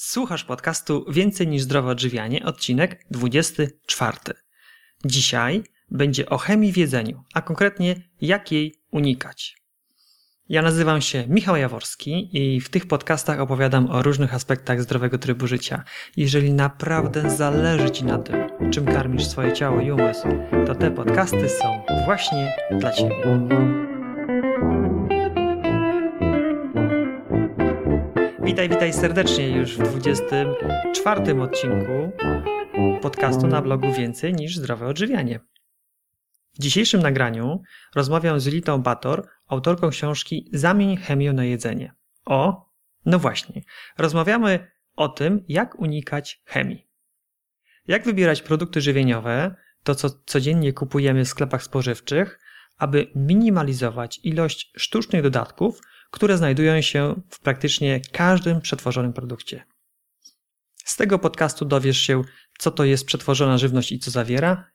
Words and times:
Słuchasz 0.00 0.44
podcastu 0.44 1.04
Więcej 1.08 1.48
niż 1.48 1.62
zdrowe 1.62 1.90
odżywianie, 1.90 2.44
odcinek 2.44 3.04
24. 3.10 4.16
Dzisiaj 5.04 5.62
będzie 5.90 6.28
o 6.28 6.38
chemii 6.38 6.72
w 6.72 6.76
jedzeniu, 6.76 7.24
a 7.34 7.42
konkretnie 7.42 7.94
jak 8.20 8.52
jej 8.52 8.74
unikać. 8.90 9.56
Ja 10.48 10.62
nazywam 10.62 11.00
się 11.00 11.24
Michał 11.28 11.56
Jaworski 11.56 12.30
i 12.32 12.60
w 12.60 12.68
tych 12.68 12.86
podcastach 12.86 13.40
opowiadam 13.40 13.90
o 13.90 14.02
różnych 14.02 14.34
aspektach 14.34 14.82
zdrowego 14.82 15.18
trybu 15.18 15.46
życia. 15.46 15.84
Jeżeli 16.16 16.52
naprawdę 16.52 17.30
zależy 17.30 17.90
Ci 17.90 18.04
na 18.04 18.18
tym, 18.18 18.36
czym 18.70 18.86
karmisz 18.86 19.26
swoje 19.26 19.52
ciało 19.52 19.80
i 19.80 19.90
umysł, 19.90 20.28
to 20.66 20.74
te 20.74 20.90
podcasty 20.90 21.48
są 21.48 21.82
właśnie 22.06 22.52
dla 22.70 22.92
Ciebie. 22.92 23.97
Witaj, 28.48 28.68
witaj 28.68 28.92
serdecznie 28.92 29.48
już 29.48 29.76
w 29.76 29.82
24 29.82 31.42
odcinku 31.42 32.12
podcastu 33.02 33.46
na 33.46 33.62
blogu 33.62 33.92
Więcej 33.92 34.34
niż 34.34 34.56
zdrowe 34.56 34.86
odżywianie. 34.86 35.40
W 36.54 36.58
dzisiejszym 36.58 37.02
nagraniu 37.02 37.62
rozmawiam 37.94 38.40
z 38.40 38.46
Litą 38.46 38.82
Bator, 38.82 39.28
autorką 39.46 39.90
książki 39.90 40.50
Zamień 40.52 40.96
chemię 40.96 41.32
na 41.32 41.44
jedzenie. 41.44 41.92
O, 42.24 42.70
no 43.06 43.18
właśnie, 43.18 43.62
rozmawiamy 43.98 44.70
o 44.96 45.08
tym, 45.08 45.44
jak 45.48 45.80
unikać 45.80 46.42
chemii. 46.44 46.88
Jak 47.88 48.04
wybierać 48.04 48.42
produkty 48.42 48.80
żywieniowe, 48.80 49.54
to 49.82 49.94
co 49.94 50.10
codziennie 50.26 50.72
kupujemy 50.72 51.24
w 51.24 51.28
sklepach 51.28 51.62
spożywczych, 51.62 52.40
aby 52.78 53.06
minimalizować 53.14 54.20
ilość 54.22 54.72
sztucznych 54.76 55.22
dodatków, 55.22 55.80
które 56.10 56.36
znajdują 56.36 56.80
się 56.80 57.22
w 57.30 57.40
praktycznie 57.40 58.00
każdym 58.12 58.60
przetworzonym 58.60 59.12
produkcie. 59.12 59.64
Z 60.84 60.96
tego 60.96 61.18
podcastu 61.18 61.64
dowiesz 61.64 61.98
się, 61.98 62.22
co 62.58 62.70
to 62.70 62.84
jest 62.84 63.06
przetworzona 63.06 63.58
żywność 63.58 63.92
i 63.92 63.98
co 63.98 64.10
zawiera, 64.10 64.70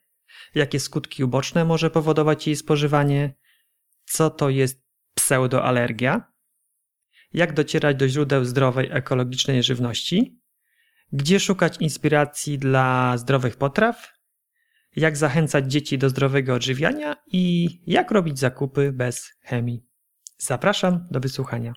jakie 0.55 0.79
skutki 0.79 1.23
uboczne 1.23 1.65
może 1.65 1.89
powodować 1.89 2.47
jej 2.47 2.55
spożywanie, 2.55 3.35
co 4.05 4.29
to 4.29 4.49
jest 4.49 4.83
pseudoalergia, 5.15 6.31
jak 7.33 7.53
docierać 7.53 7.97
do 7.97 8.09
źródeł 8.09 8.45
zdrowej, 8.45 8.89
ekologicznej 8.91 9.63
żywności, 9.63 10.39
gdzie 11.11 11.39
szukać 11.39 11.77
inspiracji 11.79 12.59
dla 12.59 13.17
zdrowych 13.17 13.55
potraw, 13.55 14.13
jak 14.95 15.17
zachęcać 15.17 15.71
dzieci 15.71 15.97
do 15.97 16.09
zdrowego 16.09 16.53
odżywiania 16.53 17.15
i 17.27 17.69
jak 17.87 18.11
robić 18.11 18.39
zakupy 18.39 18.91
bez 18.91 19.31
chemii. 19.41 19.92
Zapraszam 20.37 21.07
do 21.11 21.19
wysłuchania. 21.19 21.73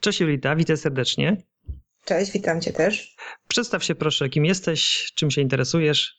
Cześć 0.00 0.20
Julita, 0.20 0.56
witam 0.56 0.76
serdecznie. 0.76 1.36
Cześć, 2.04 2.32
witam 2.32 2.60
Cię 2.60 2.72
też. 2.72 3.16
Przedstaw 3.48 3.84
się 3.84 3.94
proszę, 3.94 4.28
kim 4.28 4.44
jesteś, 4.44 5.12
czym 5.14 5.30
się 5.30 5.40
interesujesz. 5.40 6.18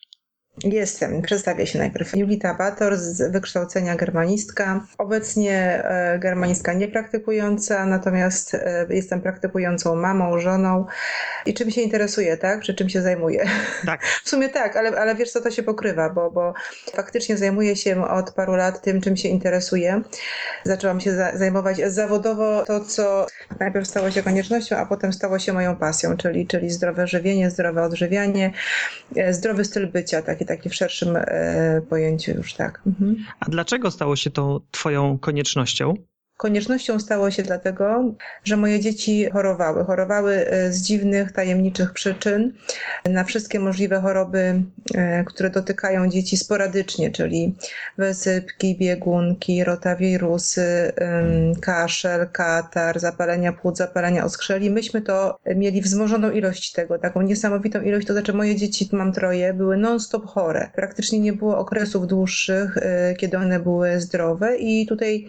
Jestem. 0.64 1.22
Przedstawię 1.22 1.66
się 1.66 1.78
najpierw. 1.78 2.16
Julita 2.16 2.54
Bator 2.54 2.96
z 2.96 3.32
wykształcenia 3.32 3.96
germanistka. 3.96 4.86
Obecnie 4.98 5.84
e, 5.84 6.18
germanistka 6.18 6.72
niepraktykująca, 6.72 7.86
natomiast 7.86 8.54
e, 8.54 8.86
jestem 8.90 9.20
praktykującą 9.20 9.96
mamą, 9.96 10.38
żoną. 10.38 10.86
I 11.46 11.54
czym 11.54 11.70
się 11.70 11.80
interesuję, 11.80 12.36
tak? 12.36 12.62
Czy 12.62 12.74
czym 12.74 12.88
się 12.88 13.02
zajmuję? 13.02 13.44
Tak. 13.86 14.00
W 14.24 14.28
sumie 14.28 14.48
tak, 14.48 14.76
ale, 14.76 15.00
ale 15.00 15.14
wiesz 15.14 15.30
co, 15.30 15.40
to 15.40 15.50
się 15.50 15.62
pokrywa, 15.62 16.10
bo, 16.10 16.30
bo 16.30 16.54
faktycznie 16.94 17.36
zajmuję 17.36 17.76
się 17.76 18.08
od 18.08 18.30
paru 18.30 18.54
lat 18.54 18.82
tym, 18.82 19.00
czym 19.00 19.16
się 19.16 19.28
interesuję. 19.28 20.02
Zaczęłam 20.64 21.00
się 21.00 21.12
za, 21.12 21.36
zajmować 21.36 21.76
zawodowo 21.86 22.64
to, 22.66 22.80
co 22.80 23.26
najpierw 23.60 23.88
stało 23.88 24.10
się 24.10 24.22
koniecznością, 24.22 24.76
a 24.76 24.86
potem 24.86 25.12
stało 25.12 25.38
się 25.38 25.52
moją 25.52 25.76
pasją, 25.76 26.16
czyli, 26.16 26.46
czyli 26.46 26.70
zdrowe 26.70 27.06
żywienie, 27.06 27.50
zdrowe 27.50 27.82
odżywianie, 27.82 28.52
e, 29.16 29.34
zdrowy 29.34 29.64
styl 29.64 29.92
bycia, 29.92 30.22
taki 30.22 30.47
taki 30.48 30.68
w 30.68 30.74
szerszym 30.74 31.16
e, 31.16 31.82
pojęciu 31.88 32.32
już, 32.32 32.54
tak. 32.54 32.82
Mhm. 32.86 33.16
A 33.40 33.50
dlaczego 33.50 33.90
stało 33.90 34.16
się 34.16 34.30
to 34.30 34.60
Twoją 34.70 35.18
koniecznością? 35.18 35.94
Koniecznością 36.38 36.98
stało 37.00 37.30
się 37.30 37.42
dlatego, 37.42 38.14
że 38.44 38.56
moje 38.56 38.80
dzieci 38.80 39.30
chorowały. 39.32 39.84
Chorowały 39.84 40.32
e, 40.32 40.72
z 40.72 40.82
dziwnych, 40.82 41.32
tajemniczych 41.32 41.92
przyczyn 41.92 42.52
na 43.04 43.24
wszystkie 43.24 43.60
możliwe 43.60 44.00
choroby, 44.00 44.62
e, 44.94 45.24
które 45.24 45.50
dotykają 45.50 46.08
dzieci 46.08 46.36
sporadycznie, 46.36 47.10
czyli 47.10 47.54
wysypki, 47.96 48.76
biegunki, 48.76 49.64
rotawirusy, 49.64 50.92
kaszel, 51.60 52.28
katar, 52.32 53.00
zapalenia 53.00 53.52
płuc, 53.52 53.76
zapalenia 53.76 54.24
oskrzeli. 54.24 54.70
Myśmy 54.70 55.02
to 55.02 55.38
mieli 55.56 55.82
wzmożoną 55.82 56.30
ilość 56.30 56.72
tego, 56.72 56.98
taką 56.98 57.22
niesamowitą 57.22 57.82
ilość. 57.82 58.06
To 58.06 58.12
znaczy 58.12 58.32
moje 58.32 58.56
dzieci, 58.56 58.88
mam 58.92 59.12
troje, 59.12 59.54
były 59.54 59.76
non-stop 59.76 60.26
chore. 60.26 60.70
Praktycznie 60.74 61.20
nie 61.20 61.32
było 61.32 61.58
okresów 61.58 62.06
dłuższych, 62.06 62.76
e, 62.76 63.14
kiedy 63.14 63.36
one 63.36 63.60
były 63.60 64.00
zdrowe 64.00 64.56
i 64.56 64.86
tutaj 64.86 65.26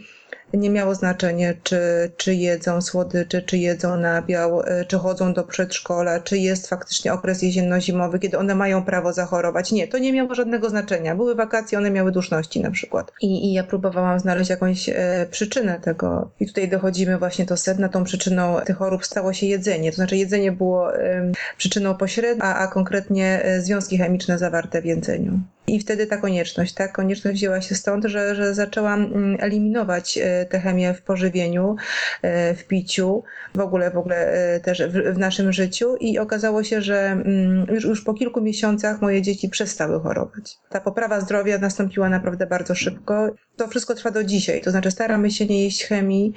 nie 0.53 0.69
miało 0.69 0.95
znaczenia, 0.95 1.53
czy, 1.63 1.79
czy 2.17 2.35
jedzą 2.35 2.81
słodycze, 2.81 3.41
czy 3.41 3.57
jedzą 3.57 3.97
nabiał, 3.97 4.61
e, 4.61 4.85
czy 4.85 4.97
chodzą 4.97 5.33
do 5.33 5.43
przedszkola, 5.43 6.19
czy 6.19 6.37
jest 6.37 6.67
faktycznie 6.67 7.13
okres 7.13 7.41
jesienno-zimowy, 7.41 8.19
kiedy 8.19 8.37
one 8.37 8.55
mają 8.55 8.83
prawo 8.83 9.13
zachorować. 9.13 9.71
Nie, 9.71 9.87
to 9.87 9.97
nie 9.97 10.13
miało 10.13 10.35
żadnego 10.35 10.69
znaczenia. 10.69 11.15
Były 11.15 11.35
wakacje, 11.35 11.77
one 11.77 11.91
miały 11.91 12.11
duszności 12.11 12.61
na 12.61 12.71
przykład. 12.71 13.11
I, 13.21 13.45
i 13.49 13.53
ja 13.53 13.63
próbowałam 13.63 14.19
znaleźć 14.19 14.49
jakąś 14.49 14.89
e, 14.89 15.27
przyczynę 15.31 15.79
tego. 15.79 16.31
I 16.39 16.47
tutaj 16.47 16.69
dochodzimy 16.69 17.17
właśnie 17.17 17.45
do 17.45 17.57
sedna. 17.57 17.89
Tą 17.89 18.03
przyczyną 18.03 18.61
tych 18.65 18.77
chorób 18.77 19.05
stało 19.05 19.33
się 19.33 19.45
jedzenie. 19.45 19.91
To 19.91 19.95
znaczy 19.95 20.17
jedzenie 20.17 20.51
było 20.51 20.95
e, 20.95 21.31
przyczyną 21.57 21.95
pośrednią, 21.95 22.43
a, 22.43 22.55
a 22.55 22.67
konkretnie 22.67 23.43
e, 23.43 23.61
związki 23.61 23.97
chemiczne 23.97 24.37
zawarte 24.37 24.81
w 24.81 24.85
jedzeniu. 24.85 25.39
I 25.75 25.79
wtedy 25.79 26.07
ta 26.07 26.17
konieczność, 26.17 26.73
tak? 26.73 26.91
Konieczność 26.91 27.37
wzięła 27.37 27.61
się 27.61 27.75
stąd, 27.75 28.05
że, 28.05 28.35
że 28.35 28.53
zaczęłam 28.53 29.03
mm, 29.03 29.37
eliminować 29.39 30.17
e, 30.17 30.45
tę 30.45 30.59
chemię 30.59 30.93
w 30.93 31.01
pożywieniu, 31.01 31.75
e, 32.21 32.55
w 32.55 32.67
piciu, 32.67 33.23
w 33.55 33.59
ogóle, 33.59 33.91
w 33.91 33.97
ogóle 33.97 34.15
e, 34.15 34.59
też 34.59 34.83
w, 34.83 35.15
w 35.15 35.17
naszym 35.17 35.53
życiu 35.53 35.95
i 35.95 36.19
okazało 36.19 36.63
się, 36.63 36.81
że 36.81 36.99
mm, 36.99 37.67
już, 37.69 37.83
już 37.83 38.03
po 38.03 38.13
kilku 38.13 38.41
miesiącach 38.41 39.01
moje 39.01 39.21
dzieci 39.21 39.49
przestały 39.49 39.99
chorować. 39.99 40.57
Ta 40.69 40.81
poprawa 40.81 41.21
zdrowia 41.21 41.57
nastąpiła 41.57 42.09
naprawdę 42.09 42.47
bardzo 42.47 42.75
szybko. 42.75 43.29
To 43.59 43.67
wszystko 43.67 43.95
trwa 43.95 44.11
do 44.11 44.23
dzisiaj, 44.23 44.61
to 44.61 44.71
znaczy 44.71 44.91
staramy 44.91 45.31
się 45.31 45.45
nie 45.45 45.63
jeść 45.63 45.83
chemii, 45.83 46.33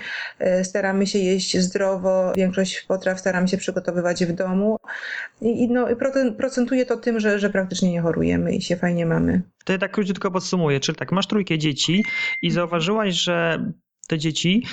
staramy 0.63 1.07
się 1.07 1.19
jeść 1.19 1.59
zdrowo, 1.59 2.33
większość 2.37 2.83
potraw 2.83 3.21
staram 3.21 3.49
się 3.49 3.57
przygotowywać 3.57 4.25
w 4.25 4.33
domu 4.33 4.77
i, 5.41 5.69
no, 5.69 5.87
procentuje 6.37 6.87
to 6.87 6.97
tym, 6.97 7.21
że, 7.21 7.39
że 7.39 7.51
praktycznie 7.51 7.93
nie 7.93 8.01
chorujemy 8.01 8.55
i 8.55 8.63
się 8.63 8.77
fajnie 8.77 9.07
mamy. 9.07 9.43
To 9.65 9.73
ja 9.73 9.79
tak 9.79 9.93
króciutko 9.93 10.31
podsumuję. 10.31 10.81
Czyli 10.81 10.99
tak, 10.99 11.13
masz 11.13 11.27
trójkę 11.27 11.59
dzieci 11.59 12.05
i 12.43 12.51
zauważyłaś, 12.51 13.15
że 13.15 13.67
te 14.09 14.19
dzieci 14.19 14.67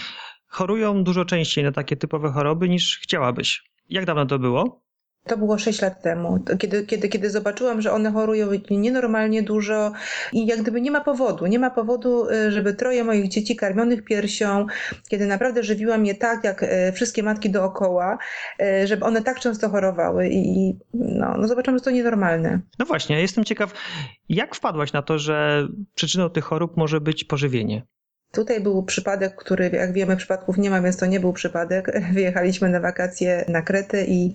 chorują 0.48 1.04
dużo 1.04 1.26
częściej 1.26 1.64
na 1.64 1.72
takie 1.72 1.96
typowe 1.98 2.32
choroby 2.32 2.70
niż 2.70 3.00
chciałabyś. 3.04 3.64
Jak 3.90 4.06
dawno 4.06 4.26
to 4.26 4.40
było? 4.40 4.82
To 5.30 5.38
było 5.38 5.58
6 5.58 5.82
lat 5.82 6.02
temu, 6.02 6.40
kiedy, 6.60 6.86
kiedy, 6.86 7.10
kiedy 7.10 7.30
zobaczyłam, 7.30 7.82
że 7.82 7.92
one 7.92 8.12
chorują 8.12 8.48
nienormalnie 8.72 9.44
dużo 9.44 9.92
i 10.34 10.46
jak 10.46 10.62
gdyby 10.62 10.82
nie 10.82 10.92
ma 10.92 11.02
powodu. 11.02 11.46
Nie 11.46 11.60
ma 11.60 11.70
powodu, 11.70 12.30
y, 12.30 12.52
żeby 12.52 12.74
troje 12.74 13.04
moich 13.04 13.28
dzieci 13.28 13.56
karmionych 13.56 14.04
piersią, 14.04 14.66
kiedy 15.10 15.26
naprawdę 15.26 15.64
żywiłam 15.64 16.06
je 16.06 16.16
tak, 16.16 16.44
jak 16.44 16.64
y, 16.64 16.92
wszystkie 16.94 17.24
matki 17.24 17.50
dookoła, 17.50 18.18
y, 18.62 18.88
żeby 18.88 19.06
one 19.06 19.22
tak 19.22 19.40
często 19.40 19.70
chorowały 19.70 20.30
i 20.32 20.76
no, 20.94 21.38
no 21.38 21.48
zobaczyłam, 21.48 21.78
że 21.78 21.84
to 21.84 21.92
nienormalne. 21.92 22.60
No 22.80 22.86
właśnie, 22.86 23.16
ja 23.16 23.22
jestem 23.22 23.46
ciekaw, 23.46 23.74
jak 24.30 24.56
wpadłaś 24.56 24.94
na 24.94 25.02
to, 25.02 25.20
że 25.20 25.68
przyczyną 25.96 26.30
tych 26.30 26.44
chorób 26.44 26.78
może 26.78 27.02
być 27.02 27.24
pożywienie? 27.24 27.84
Tutaj 28.32 28.62
był 28.62 28.84
przypadek, 28.84 29.36
który 29.36 29.70
jak 29.74 29.94
wiemy 29.94 30.18
przypadków 30.18 30.58
nie 30.58 30.70
ma, 30.70 30.82
więc 30.82 30.98
to 30.98 31.06
nie 31.06 31.20
był 31.20 31.34
przypadek. 31.34 31.92
Wyjechaliśmy 32.14 32.70
na 32.70 32.80
wakacje 32.80 33.46
na 33.48 33.62
Kretę 33.62 34.06
i 34.06 34.34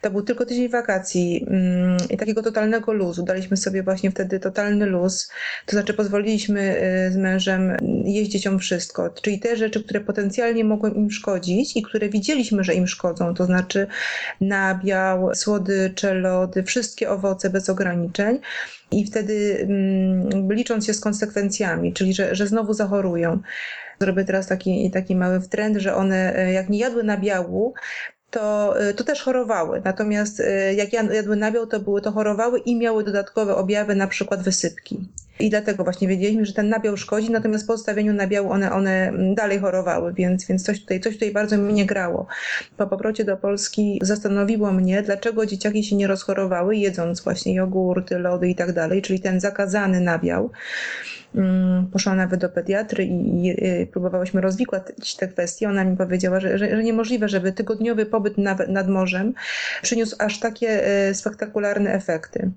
to 0.00 0.10
był 0.10 0.22
tylko 0.22 0.46
tydzień 0.46 0.68
wakacji 0.68 1.46
mm, 1.48 1.96
i 2.10 2.16
takiego 2.16 2.42
totalnego 2.42 2.92
luzu. 2.92 3.22
Daliśmy 3.22 3.56
sobie 3.56 3.82
właśnie 3.82 4.10
wtedy 4.10 4.40
totalny 4.40 4.86
luz, 4.86 5.30
to 5.66 5.72
znaczy 5.72 5.94
pozwoliliśmy 5.94 6.76
y, 7.06 7.12
z 7.12 7.16
mężem 7.16 7.76
jeść 8.04 8.30
dzieciom 8.30 8.58
wszystko, 8.58 9.10
czyli 9.10 9.40
te 9.40 9.56
rzeczy, 9.56 9.84
które 9.84 10.00
potencjalnie 10.00 10.64
mogły 10.64 10.90
im 10.90 11.10
szkodzić 11.10 11.76
i 11.76 11.82
które 11.82 12.08
widzieliśmy, 12.08 12.64
że 12.64 12.74
im 12.74 12.86
szkodzą, 12.86 13.34
to 13.34 13.44
znaczy 13.44 13.86
nabiał, 14.40 15.34
słodycze, 15.34 16.14
lody, 16.14 16.62
wszystkie 16.62 17.10
owoce 17.10 17.50
bez 17.50 17.70
ograniczeń 17.70 18.40
i 19.00 19.06
wtedy 19.06 19.58
mm, 19.60 20.52
licząc 20.52 20.86
się 20.86 20.94
z 20.94 21.00
konsekwencjami, 21.00 21.92
czyli 21.92 22.14
że, 22.14 22.34
że 22.34 22.46
znowu 22.46 22.72
zachorują. 22.72 23.40
Zrobię 24.00 24.24
teraz 24.24 24.46
taki, 24.46 24.90
taki 24.90 25.16
mały 25.16 25.40
trend, 25.40 25.76
że 25.76 25.94
one 25.94 26.36
e, 26.36 26.52
jak 26.52 26.68
nie 26.68 26.78
jadły 26.78 27.04
nabiału, 27.04 27.74
to, 28.30 28.80
e, 28.80 28.94
to 28.94 29.04
też 29.04 29.22
chorowały. 29.22 29.82
Natomiast 29.84 30.40
e, 30.40 30.74
jak 30.74 30.92
jadły 30.92 31.36
nabiał, 31.36 31.66
to 31.66 31.80
były 31.80 32.00
to 32.00 32.12
chorowały 32.12 32.58
i 32.58 32.76
miały 32.76 33.04
dodatkowe 33.04 33.56
objawy, 33.56 33.94
na 33.94 34.06
przykład 34.06 34.42
wysypki. 34.42 35.08
I 35.40 35.50
dlatego 35.50 35.84
właśnie 35.84 36.08
wiedzieliśmy, 36.08 36.46
że 36.46 36.52
ten 36.52 36.68
nabiał 36.68 36.96
szkodzi, 36.96 37.30
natomiast 37.30 37.66
po 37.66 37.72
odstawieniu 37.72 38.12
nabiału 38.12 38.50
one, 38.50 38.72
one 38.72 39.12
dalej 39.34 39.58
chorowały, 39.58 40.12
więc, 40.12 40.46
więc 40.46 40.62
coś, 40.62 40.80
tutaj, 40.80 41.00
coś 41.00 41.14
tutaj 41.14 41.32
bardzo 41.32 41.58
mi 41.58 41.74
nie 41.74 41.86
grało. 41.86 42.26
Po 42.76 42.86
powrocie 42.86 43.24
do 43.24 43.36
Polski 43.36 44.00
zastanowiło 44.02 44.72
mnie, 44.72 45.02
dlaczego 45.02 45.46
dzieciaki 45.46 45.84
się 45.84 45.96
nie 45.96 46.06
rozchorowały, 46.06 46.76
jedząc 46.76 47.20
właśnie 47.20 47.54
jogurty, 47.54 48.18
lody 48.18 48.48
i 48.48 48.54
tak 48.54 48.72
dalej, 48.72 49.02
czyli 49.02 49.20
ten 49.20 49.40
zakazany 49.40 50.00
nabiał. 50.00 50.50
Mm, 51.34 51.86
poszłam 51.86 52.16
nawet 52.16 52.40
do 52.40 52.48
pediatry 52.48 53.04
i, 53.04 53.46
i 53.48 53.86
próbowałyśmy 53.86 54.40
rozwikłać 54.40 55.16
te 55.16 55.28
kwestie. 55.28 55.68
Ona 55.68 55.84
mi 55.84 55.96
powiedziała, 55.96 56.40
że, 56.40 56.58
że, 56.58 56.76
że 56.76 56.82
niemożliwe, 56.82 57.28
żeby 57.28 57.52
tygodniowy 57.52 58.06
pobyt 58.06 58.38
nad, 58.38 58.88
morzem 58.88 59.34
przyniósł 59.82 60.16
aż 60.18 60.40
takie 60.40 60.86
e, 60.86 61.14
spektakularne 61.14 61.92
efekty. 61.92 62.50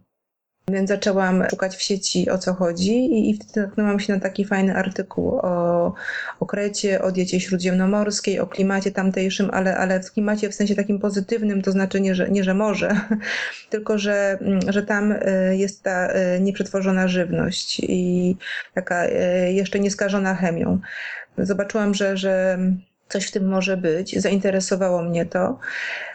Więc 0.72 0.90
zaczęłam 0.90 1.44
szukać 1.50 1.76
w 1.76 1.82
sieci 1.82 2.30
o 2.30 2.38
co 2.38 2.54
chodzi 2.54 2.94
i, 2.94 3.30
i 3.30 3.34
wtedy 3.34 3.62
natknęłam 3.62 4.00
się 4.00 4.14
na 4.14 4.20
taki 4.20 4.46
fajny 4.46 4.76
artykuł 4.76 5.40
o, 5.42 5.94
o 6.40 6.46
Krecie, 6.46 7.02
o 7.02 7.12
diecie 7.12 7.40
śródziemnomorskiej, 7.40 8.40
o 8.40 8.48
klimacie 8.48 8.92
tamtejszym, 8.92 9.50
ale, 9.54 9.78
ale 9.78 10.04
w 10.04 10.12
klimacie 10.12 10.50
w 10.50 10.56
sensie 10.56 10.76
takim 10.76 11.00
pozytywnym, 11.00 11.62
to 11.62 11.72
znaczy 11.72 12.02
nie, 12.02 12.16
że, 12.16 12.30
nie, 12.30 12.44
że 12.44 12.54
może, 12.54 12.96
tylko 13.70 13.98
że, 13.98 14.40
że 14.68 14.84
tam 14.84 15.12
e, 15.22 15.58
jest 15.58 15.84
ta 15.84 16.08
e, 16.08 16.40
nieprzetworzona 16.40 17.08
żywność 17.08 17.80
i 17.80 18.36
taka 18.74 19.06
e, 19.06 19.54
jeszcze 19.54 19.80
nieskażona 19.80 20.36
chemią. 20.36 20.80
Zobaczyłam, 21.38 21.94
że, 21.94 22.18
że 22.18 22.60
coś 23.10 23.28
w 23.28 23.32
tym 23.32 23.48
może 23.48 23.78
być. 23.78 24.20
Zainteresowało 24.20 25.04
mnie 25.04 25.26
to 25.26 25.60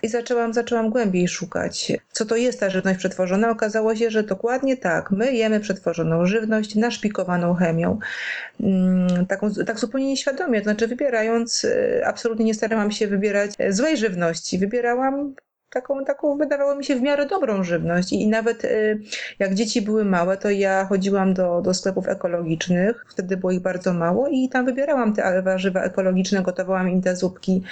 i 0.02 0.08
zaczęłam, 0.08 0.52
zaczęłam 0.52 0.90
głębiej 0.90 1.28
szukać, 1.28 1.92
co 2.12 2.26
to 2.26 2.36
jest 2.36 2.60
ta 2.60 2.70
żywność 2.70 2.98
przetworzona. 2.98 3.50
Okazało 3.50 3.96
się, 3.96 4.10
że 4.10 4.22
dokładnie 4.22 4.76
tak. 4.76 5.10
My 5.10 5.32
jemy 5.32 5.60
przetworzoną 5.60 6.26
żywność, 6.26 6.74
naszpikowaną 6.74 7.54
chemią. 7.54 7.98
Mm, 8.60 9.26
taką, 9.26 9.54
tak 9.66 9.78
zupełnie 9.78 10.06
nieświadomie, 10.06 10.60
to 10.60 10.64
znaczy 10.64 10.86
wybierając, 10.88 11.64
y, 11.64 12.02
absolutnie 12.06 12.44
nie 12.44 12.54
starałam 12.54 12.90
się 12.90 13.06
wybierać 13.06 13.50
złej 13.68 13.96
żywności. 13.96 14.58
Wybierałam 14.58 15.34
taką, 15.72 16.04
taką 16.04 16.36
wydawało 16.36 16.74
mi 16.74 16.84
się 16.84 16.96
w 16.96 17.02
miarę 17.02 17.26
dobrą 17.26 17.64
żywność. 17.64 18.12
I, 18.12 18.22
i 18.22 18.28
nawet 18.28 18.64
y, 18.64 19.00
jak 19.38 19.54
dzieci 19.54 19.82
były 19.82 20.04
małe, 20.04 20.36
to 20.36 20.50
ja 20.50 20.84
chodziłam 20.84 21.34
do, 21.34 21.60
do 21.60 21.74
sklepów 21.74 22.08
ekologicznych, 22.08 23.04
wtedy 23.08 23.36
było 23.36 23.52
ich 23.52 23.60
bardzo 23.60 23.92
mało 23.92 24.28
i 24.28 24.48
tam 24.48 24.64
wybierałam 24.64 25.14
te 25.14 25.42
warzywa 25.42 25.82
ekologiczne, 25.82 26.42
gotowałam 26.42 26.88
im 26.88 27.02
te 27.02 27.16
zupki, 27.16 27.62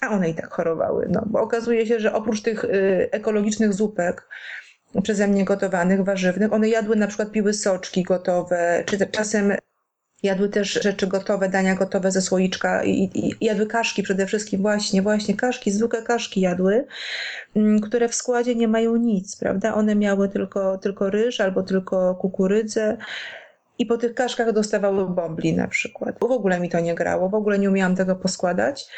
a 0.00 0.08
one 0.08 0.30
i 0.30 0.34
tak 0.34 0.50
chorowały. 0.50 1.08
No, 1.10 1.22
bo 1.26 1.40
okazuje 1.40 1.86
się, 1.86 2.00
że 2.00 2.12
oprócz 2.12 2.42
tych 2.42 2.64
y, 2.64 3.08
ekologicznych 3.12 3.72
zupek, 3.72 4.28
przeze 5.02 5.28
mnie 5.28 5.44
gotowanych, 5.44 6.04
warzywnych, 6.04 6.52
one 6.52 6.68
jadły 6.68 6.96
na 6.96 7.06
przykład 7.06 7.30
piły 7.30 7.54
soczki 7.54 8.02
gotowe, 8.02 8.82
czy 8.86 9.06
czasem 9.06 9.52
Jadły 10.26 10.48
też 10.48 10.72
rzeczy 10.82 11.06
gotowe, 11.06 11.48
dania 11.48 11.74
gotowe 11.74 12.10
ze 12.10 12.22
słoiczka 12.22 12.84
i, 12.84 13.10
i, 13.14 13.36
jadły 13.40 13.66
kaszki 13.66 14.02
przede 14.02 14.26
wszystkim, 14.26 14.62
właśnie, 14.62 15.02
właśnie 15.02 15.36
kaszki, 15.36 15.70
zwykłe 15.70 16.02
kaszki 16.02 16.40
jadły, 16.40 16.86
mm, 17.56 17.80
które 17.80 18.08
w 18.08 18.14
składzie 18.14 18.54
nie 18.54 18.68
mają 18.68 18.96
nic, 18.96 19.36
prawda? 19.36 19.74
One 19.74 19.94
miały 19.94 20.28
tylko, 20.28 20.78
tylko 20.78 21.10
ryż 21.10 21.40
albo 21.40 21.62
tylko 21.62 22.14
kukurydzę. 22.14 22.96
I 23.78 23.86
po 23.86 23.98
tych 23.98 24.14
kaszkach 24.14 24.52
dostawały 24.52 25.08
bombli 25.08 25.54
na 25.54 25.68
przykład. 25.68 26.16
W 26.20 26.24
ogóle 26.24 26.60
mi 26.60 26.68
to 26.68 26.80
nie 26.80 26.94
grało, 26.94 27.28
w 27.28 27.34
ogóle 27.34 27.58
nie 27.58 27.70
umiałam 27.70 27.96
tego 27.96 28.16
poskładać, 28.16 28.88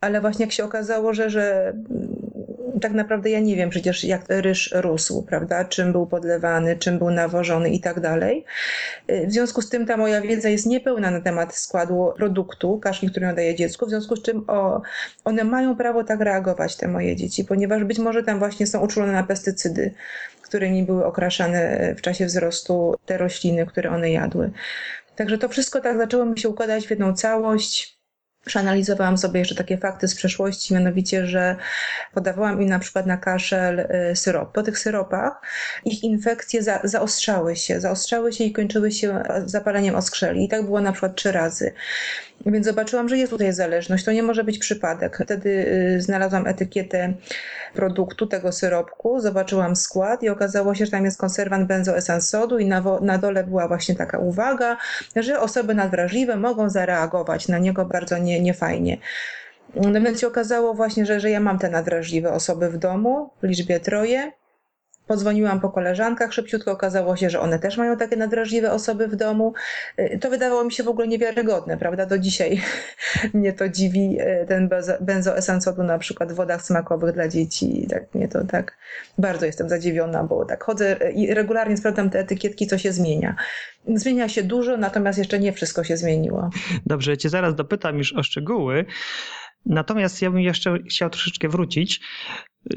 ale 0.00 0.20
właśnie 0.20 0.44
jak 0.44 0.52
się 0.52 0.64
okazało, 0.64 1.14
że, 1.14 1.30
że 1.30 1.74
tak 2.82 2.92
naprawdę 2.92 3.30
ja 3.30 3.40
nie 3.40 3.56
wiem 3.56 3.70
przecież, 3.70 4.04
jak 4.04 4.24
ryż 4.28 4.74
rósł, 4.74 5.22
prawda? 5.22 5.64
Czym 5.64 5.92
był 5.92 6.06
podlewany, 6.06 6.76
czym 6.76 6.98
był 6.98 7.10
nawożony 7.10 7.70
i 7.70 7.80
tak 7.80 8.00
dalej. 8.00 8.44
Y, 9.10 9.26
w 9.26 9.32
związku 9.32 9.62
z 9.62 9.68
tym 9.68 9.86
ta 9.86 9.96
moja 9.96 10.20
wiedza 10.20 10.48
jest 10.48 10.66
niepełna 10.66 11.10
na 11.10 11.20
temat 11.20 11.54
składu 11.54 12.12
produktu, 12.16 12.78
kaszki, 12.78 13.10
którą 13.10 13.34
daję 13.34 13.54
dziecku, 13.54 13.86
w 13.86 13.88
związku 13.88 14.16
z 14.16 14.22
czym 14.22 14.44
o, 14.48 14.82
one 15.24 15.44
mają 15.44 15.76
prawo 15.76 16.04
tak 16.04 16.20
reagować, 16.20 16.76
te 16.76 16.88
moje 16.88 17.16
dzieci, 17.16 17.44
ponieważ 17.44 17.84
być 17.84 17.98
może 17.98 18.22
tam 18.22 18.38
właśnie 18.38 18.66
są 18.66 18.80
uczulone 18.80 19.12
na 19.12 19.22
pestycydy, 19.22 19.94
którymi 20.42 20.82
były 20.82 21.04
okraszane 21.04 21.94
w 21.98 22.00
czasie 22.00 22.26
wzrostu 22.26 22.94
te 23.06 23.18
rośliny, 23.18 23.66
które 23.66 23.90
one 23.90 24.10
jadły. 24.10 24.50
Także 25.16 25.38
to 25.38 25.48
wszystko 25.48 25.80
tak 25.80 25.98
zaczęło 25.98 26.24
mi 26.24 26.38
się 26.38 26.48
układać 26.48 26.86
w 26.86 26.90
jedną 26.90 27.14
całość 27.14 27.91
Przeanalizowałam 28.46 29.18
sobie 29.18 29.38
jeszcze 29.38 29.54
takie 29.54 29.78
fakty 29.78 30.08
z 30.08 30.14
przeszłości, 30.14 30.74
mianowicie, 30.74 31.26
że 31.26 31.56
podawałam 32.14 32.62
im 32.62 32.68
na 32.68 32.78
przykład 32.78 33.06
na 33.06 33.16
kaszel 33.16 33.80
y, 33.80 34.16
syrop. 34.16 34.52
Po 34.52 34.62
tych 34.62 34.78
syropach 34.78 35.42
ich 35.84 36.04
infekcje 36.04 36.62
za, 36.62 36.80
zaostrzały 36.84 37.56
się, 37.56 37.80
zaostrzały 37.80 38.32
się 38.32 38.44
i 38.44 38.52
kończyły 38.52 38.92
się 38.92 39.22
zapaleniem 39.46 39.94
oskrzeli. 39.94 40.44
I 40.44 40.48
tak 40.48 40.64
było 40.64 40.80
na 40.80 40.92
przykład 40.92 41.16
trzy 41.16 41.32
razy. 41.32 41.72
Więc 42.46 42.66
zobaczyłam, 42.66 43.08
że 43.08 43.18
jest 43.18 43.32
tutaj 43.32 43.52
zależność. 43.52 44.04
To 44.04 44.12
nie 44.12 44.22
może 44.22 44.44
być 44.44 44.58
przypadek. 44.58 45.18
Wtedy 45.24 45.50
y, 45.96 46.00
znalazłam 46.00 46.46
etykietę 46.46 47.14
produktu, 47.74 48.26
tego 48.26 48.52
syropku, 48.52 49.20
zobaczyłam 49.20 49.76
skład 49.76 50.22
i 50.22 50.28
okazało 50.28 50.74
się, 50.74 50.84
że 50.84 50.90
tam 50.90 51.04
jest 51.04 51.18
konserwant 51.18 51.68
benzoesansodu 51.68 52.58
i 52.58 52.66
na, 52.66 52.82
na 53.00 53.18
dole 53.18 53.44
była 53.44 53.68
właśnie 53.68 53.94
taka 53.94 54.18
uwaga, 54.18 54.76
że 55.16 55.40
osoby 55.40 55.74
nadwrażliwe 55.74 56.36
mogą 56.36 56.70
zareagować 56.70 57.48
na 57.48 57.58
niego 57.58 57.84
bardzo 57.84 58.18
nie, 58.18 58.40
niefajnie. 58.40 58.98
No 59.74 60.00
więc 60.00 60.20
się 60.20 60.26
okazało 60.26 60.74
właśnie, 60.74 61.06
że, 61.06 61.20
że 61.20 61.30
ja 61.30 61.40
mam 61.40 61.58
te 61.58 61.70
nadwrażliwe 61.70 62.32
osoby 62.32 62.68
w 62.68 62.78
domu 62.78 63.30
w 63.42 63.46
liczbie 63.46 63.80
troje 63.80 64.32
Podzwoniłam 65.06 65.60
po 65.60 65.70
koleżankach, 65.70 66.32
szybciutko 66.32 66.72
okazało 66.72 67.16
się, 67.16 67.30
że 67.30 67.40
one 67.40 67.58
też 67.58 67.76
mają 67.76 67.96
takie 67.96 68.16
nadrażliwe 68.16 68.72
osoby 68.72 69.08
w 69.08 69.16
domu. 69.16 69.54
Y, 69.98 70.18
to 70.20 70.30
wydawało 70.30 70.64
mi 70.64 70.72
się 70.72 70.82
w 70.82 70.88
ogóle 70.88 71.08
niewiarygodne, 71.08 71.76
prawda? 71.76 72.06
Do 72.06 72.18
dzisiaj 72.18 72.62
mnie 73.34 73.52
to 73.52 73.68
dziwi, 73.68 74.20
y, 74.20 74.46
ten 74.48 74.68
benzoesansodu 75.00 75.82
na 75.82 75.98
przykład 75.98 76.32
w 76.32 76.34
wodach 76.34 76.62
smakowych 76.62 77.14
dla 77.14 77.28
dzieci. 77.28 77.86
Tak, 77.90 78.14
mnie 78.14 78.28
to 78.28 78.44
tak 78.44 78.78
bardzo 79.18 79.46
jestem 79.46 79.68
zadziwiona, 79.68 80.24
bo 80.24 80.44
tak 80.44 80.64
chodzę 80.64 80.96
i 81.14 81.34
regularnie 81.34 81.76
sprawdzam 81.76 82.10
te 82.10 82.18
etykietki, 82.18 82.66
co 82.66 82.78
się 82.78 82.92
zmienia. 82.92 83.36
Zmienia 83.94 84.28
się 84.28 84.42
dużo, 84.42 84.76
natomiast 84.76 85.18
jeszcze 85.18 85.38
nie 85.38 85.52
wszystko 85.52 85.84
się 85.84 85.96
zmieniło. 85.96 86.50
Dobrze, 86.86 87.10
ja 87.10 87.16
cię 87.16 87.28
zaraz 87.28 87.54
dopytam 87.54 87.98
już 87.98 88.12
o 88.12 88.22
szczegóły. 88.22 88.84
Natomiast 89.66 90.22
ja 90.22 90.30
bym 90.30 90.40
jeszcze 90.40 90.78
chciał 90.90 91.10
troszeczkę 91.10 91.48
wrócić. 91.48 92.00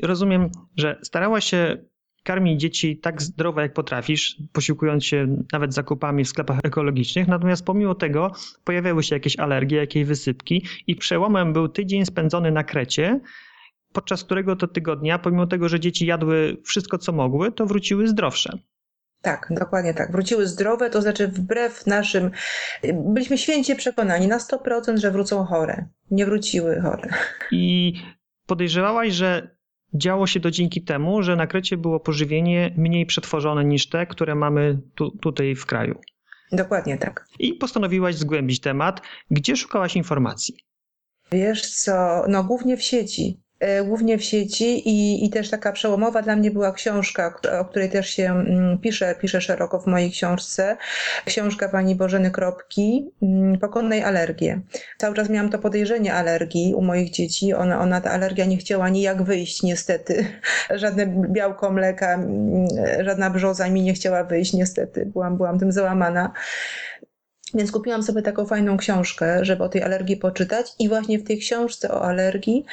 Rozumiem, 0.04 0.50
że 0.78 1.00
starała 1.04 1.42
się 1.42 1.78
karmi 2.26 2.58
dzieci 2.58 2.98
tak 2.98 3.22
zdrowo 3.22 3.62
jak 3.62 3.74
potrafisz, 3.74 4.38
posiłkując 4.54 5.06
się 5.06 5.28
nawet 5.54 5.74
zakupami 5.74 6.24
w 6.24 6.30
sklepach 6.30 6.60
ekologicznych, 6.64 7.28
natomiast 7.28 7.66
pomimo 7.66 7.96
tego 7.96 8.32
pojawiały 8.64 9.04
się 9.04 9.16
jakieś 9.16 9.40
alergie, 9.40 9.78
jakieś 9.78 10.04
wysypki 10.04 10.66
i 10.88 10.96
przełomem 10.96 11.54
był 11.54 11.68
tydzień 11.68 12.06
spędzony 12.06 12.52
na 12.52 12.64
Krecie, 12.64 13.20
podczas 13.94 14.24
którego 14.24 14.56
to 14.56 14.68
tygodnia, 14.68 15.20
pomimo 15.20 15.48
tego, 15.48 15.70
że 15.70 15.80
dzieci 15.80 16.06
jadły 16.06 16.58
wszystko 16.64 16.98
co 16.98 17.12
mogły, 17.12 17.52
to 17.52 17.66
wróciły 17.66 18.08
zdrowsze. 18.08 18.58
Tak, 19.22 19.48
dokładnie 19.52 19.94
tak. 19.94 20.12
Wróciły 20.12 20.48
zdrowe, 20.48 20.90
to 20.90 21.02
znaczy 21.02 21.28
wbrew 21.28 21.88
naszym. 21.88 22.32
Byliśmy 22.94 23.38
święcie 23.38 23.76
przekonani 23.76 24.28
na 24.28 24.38
100%, 24.38 24.98
że 24.98 25.12
wrócą 25.12 25.46
chore. 25.46 25.86
Nie 26.12 26.26
wróciły 26.26 26.82
chore. 26.82 27.10
I 27.52 27.94
podejrzewałaś, 28.46 29.14
że 29.14 29.55
Działo 29.96 30.28
się 30.28 30.40
to 30.40 30.52
dzięki 30.52 30.82
temu, 30.82 31.24
że 31.24 31.36
na 31.36 31.48
Krecie 31.48 31.78
było 31.78 32.00
pożywienie 32.00 32.74
mniej 32.78 33.06
przetworzone 33.06 33.66
niż 33.66 33.90
te, 33.90 34.06
które 34.06 34.36
mamy 34.36 34.82
tu, 34.96 35.12
tutaj 35.12 35.56
w 35.56 35.66
kraju. 35.66 36.00
Dokładnie 36.52 36.98
tak. 36.98 37.28
I 37.40 37.54
postanowiłaś 37.54 38.16
zgłębić 38.16 38.60
temat. 38.60 39.02
Gdzie 39.32 39.56
szukałaś 39.56 39.96
informacji? 39.96 40.56
Wiesz 41.32 41.70
co, 41.70 42.24
no 42.28 42.44
głównie 42.44 42.78
w 42.78 42.84
sieci. 42.84 43.45
E, 43.60 43.84
głównie 43.84 44.18
w 44.18 44.24
sieci 44.24 44.90
i, 44.90 45.26
i 45.26 45.30
też 45.30 45.50
taka 45.50 45.72
przełomowa 45.72 46.22
dla 46.22 46.36
mnie 46.36 46.52
była 46.52 46.72
książka, 46.72 47.40
o 47.60 47.66
której 47.66 47.90
też 47.90 48.10
się 48.10 48.24
mm, 48.24 48.78
pisze, 48.78 49.16
pisze 49.22 49.42
szeroko 49.42 49.80
w 49.80 49.88
mojej 49.88 50.12
książce. 50.12 50.78
Książka 51.26 51.70
pani 51.70 51.96
Bożeny 51.96 52.32
Kropki, 52.32 53.12
mm, 53.22 53.60
Pokonnej 53.60 54.04
alergię. 54.04 54.62
Cały 54.98 55.16
czas 55.16 55.30
miałam 55.30 55.50
to 55.50 55.60
podejrzenie 55.60 56.14
alergii 56.14 56.74
u 56.74 56.82
moich 56.82 57.12
dzieci. 57.12 57.54
Ona, 57.54 57.80
ona 57.80 58.02
ta 58.02 58.12
alergia 58.12 58.46
nie 58.46 58.58
chciała 58.58 58.90
nijak 58.90 59.24
wyjść 59.24 59.64
niestety. 59.64 60.26
Żadne 60.70 61.08
białko 61.08 61.72
mleka, 61.72 62.14
mm, 62.14 62.68
żadna 63.00 63.30
brzoza 63.30 63.70
mi 63.70 63.82
nie 63.82 63.94
chciała 63.94 64.24
wyjść 64.24 64.54
niestety. 64.54 65.06
Byłam, 65.06 65.38
byłam 65.38 65.60
tym 65.60 65.72
załamana. 65.72 66.32
Więc 67.54 67.72
kupiłam 67.72 68.04
sobie 68.04 68.22
taką 68.22 68.46
fajną 68.46 68.78
książkę, 68.78 69.46
żeby 69.46 69.64
o 69.64 69.70
tej 69.70 69.84
alergii 69.84 70.18
poczytać, 70.18 70.74
i 70.80 70.90
właśnie 70.90 71.20
w 71.20 71.24
tej 71.24 71.40
książce 71.40 71.92
o 71.92 72.06
alergii 72.06 72.66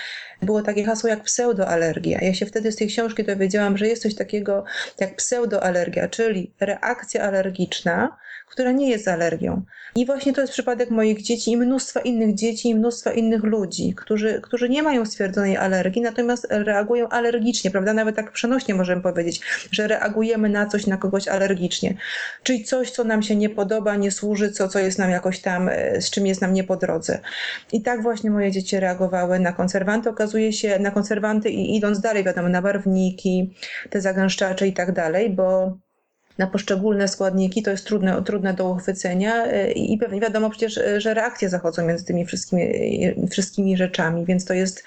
było 0.43 0.63
takie 0.63 0.85
hasło 0.85 1.09
jak 1.09 1.23
pseudoalergia. 1.23 2.19
Ja 2.21 2.35
się 2.35 2.47
wtedy 2.47 2.73
z 2.73 2.77
tej 2.77 2.89
książki 2.89 3.25
dowiedziałam, 3.25 3.79
że 3.79 3.87
jest 3.87 4.03
coś 4.03 4.15
takiego 4.15 4.65
jak 5.01 5.17
pseudoalergia, 5.17 6.09
czyli 6.09 6.55
reakcja 6.61 7.23
alergiczna, 7.23 8.17
która 8.53 8.73
nie 8.73 8.91
jest 8.91 9.09
alergią. 9.09 9.63
I 9.95 10.07
właśnie 10.07 10.33
to 10.33 10.41
jest 10.41 10.53
przypadek 10.53 10.91
moich 10.91 11.23
dzieci 11.23 11.51
i 11.51 11.57
mnóstwa 11.57 12.01
innych 12.01 12.35
dzieci 12.35 12.69
i 12.69 12.75
mnóstwa 12.75 13.13
innych 13.13 13.43
ludzi, 13.43 13.95
którzy, 13.97 14.41
którzy 14.43 14.69
nie 14.69 14.83
mają 14.83 15.07
stwierdzonej 15.07 15.57
alergii, 15.57 16.03
natomiast 16.03 16.47
reagują 16.51 17.09
alergicznie, 17.09 17.71
prawda? 17.71 17.95
Nawet 17.95 18.17
tak 18.17 18.33
przenośnie 18.33 18.75
możemy 18.75 19.03
powiedzieć, 19.03 19.41
że 19.71 19.89
reagujemy 19.89 20.49
na 20.49 20.67
coś, 20.67 20.87
na 20.87 20.97
kogoś 20.97 21.29
alergicznie. 21.29 21.95
Czyli 22.43 22.65
coś, 22.65 22.91
co 22.91 23.05
nam 23.05 23.23
się 23.23 23.37
nie 23.37 23.51
podoba, 23.51 23.97
nie 23.97 24.11
służy, 24.11 24.51
co, 24.51 24.69
co 24.69 24.79
jest 24.79 24.99
nam 24.99 25.11
jakoś 25.11 25.41
tam, 25.41 25.69
e, 25.69 26.01
z 26.01 26.11
czym 26.11 26.27
jest 26.27 26.41
nam 26.41 26.53
nie 26.53 26.65
po 26.65 26.77
drodze. 26.77 27.19
I 27.73 27.83
tak 27.83 28.03
właśnie 28.03 28.31
moje 28.31 28.51
dzieci 28.51 28.81
reagowały 28.81 29.41
na 29.41 29.53
konserwanty. 29.53 30.11
Okazuje 30.11 30.53
się, 30.53 30.79
na 30.79 30.91
konserwanty 30.91 31.51
i 31.51 31.77
idąc 31.77 32.01
dalej, 32.01 32.25
wiadomo, 32.25 32.49
na 32.49 32.63
barwniki, 32.63 33.55
te 33.91 34.01
zagęszczacze 34.01 34.67
i 34.67 34.73
tak 34.73 34.93
dalej, 34.93 35.31
bo 35.31 35.79
na 36.39 36.47
poszczególne 36.47 37.09
składniki, 37.09 37.63
to 37.63 37.71
jest 37.71 37.87
trudne, 37.87 38.23
trudne 38.23 38.55
do 38.55 38.71
uchwycenia 38.71 39.47
y, 39.47 39.73
i 39.73 39.99
pewnie 39.99 40.21
wiadomo 40.21 40.51
przecież, 40.51 40.77
y, 40.77 41.01
że 41.01 41.15
reakcje 41.15 41.49
zachodzą 41.49 41.87
między 41.87 42.05
tymi 42.05 42.27
wszystkimi, 42.27 42.63
y, 43.07 43.29
wszystkimi 43.31 43.77
rzeczami, 43.77 44.25
więc 44.25 44.45
to 44.45 44.55
jest 44.55 44.85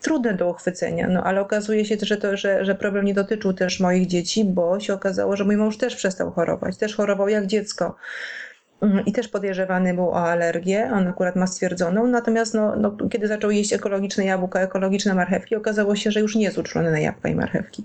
trudne 0.00 0.34
do 0.34 0.50
uchwycenia, 0.50 1.08
no 1.08 1.24
ale 1.24 1.40
okazuje 1.40 1.84
się, 1.84 1.96
że, 2.02 2.16
to, 2.16 2.36
że, 2.36 2.64
że 2.64 2.74
problem 2.74 3.04
nie 3.04 3.14
dotyczył 3.14 3.52
też 3.52 3.80
moich 3.80 4.06
dzieci, 4.06 4.44
bo 4.44 4.80
się 4.80 4.94
okazało, 4.94 5.36
że 5.36 5.44
mój 5.44 5.56
mąż 5.56 5.76
też 5.76 5.96
przestał 5.96 6.30
chorować, 6.30 6.76
też 6.76 6.96
chorował 6.96 7.28
jak 7.28 7.46
dziecko. 7.46 7.96
Mm, 8.80 9.04
i 9.04 9.12
też 9.12 9.28
podejrzewany 9.28 9.94
był 9.94 10.08
o 10.08 10.30
alergię, 10.30 10.90
on 10.92 11.08
akurat 11.08 11.36
ma 11.36 11.46
stwierdzoną, 11.46 12.06
natomiast 12.06 12.54
no, 12.54 12.76
no, 12.76 12.96
kiedy 13.10 13.28
zaczął 13.28 13.50
jeść 13.50 13.72
ekologiczne 13.72 14.24
jabłka, 14.24 14.60
ekologiczne 14.60 15.14
marchewki, 15.14 15.56
okazało 15.56 15.96
się, 15.96 16.10
że 16.10 16.20
już 16.20 16.36
nie 16.36 16.44
jest 16.44 16.58
uczulony 16.58 16.90
na 16.90 16.98
jabłka 16.98 17.28
i 17.28 17.34
marchewki. 17.34 17.84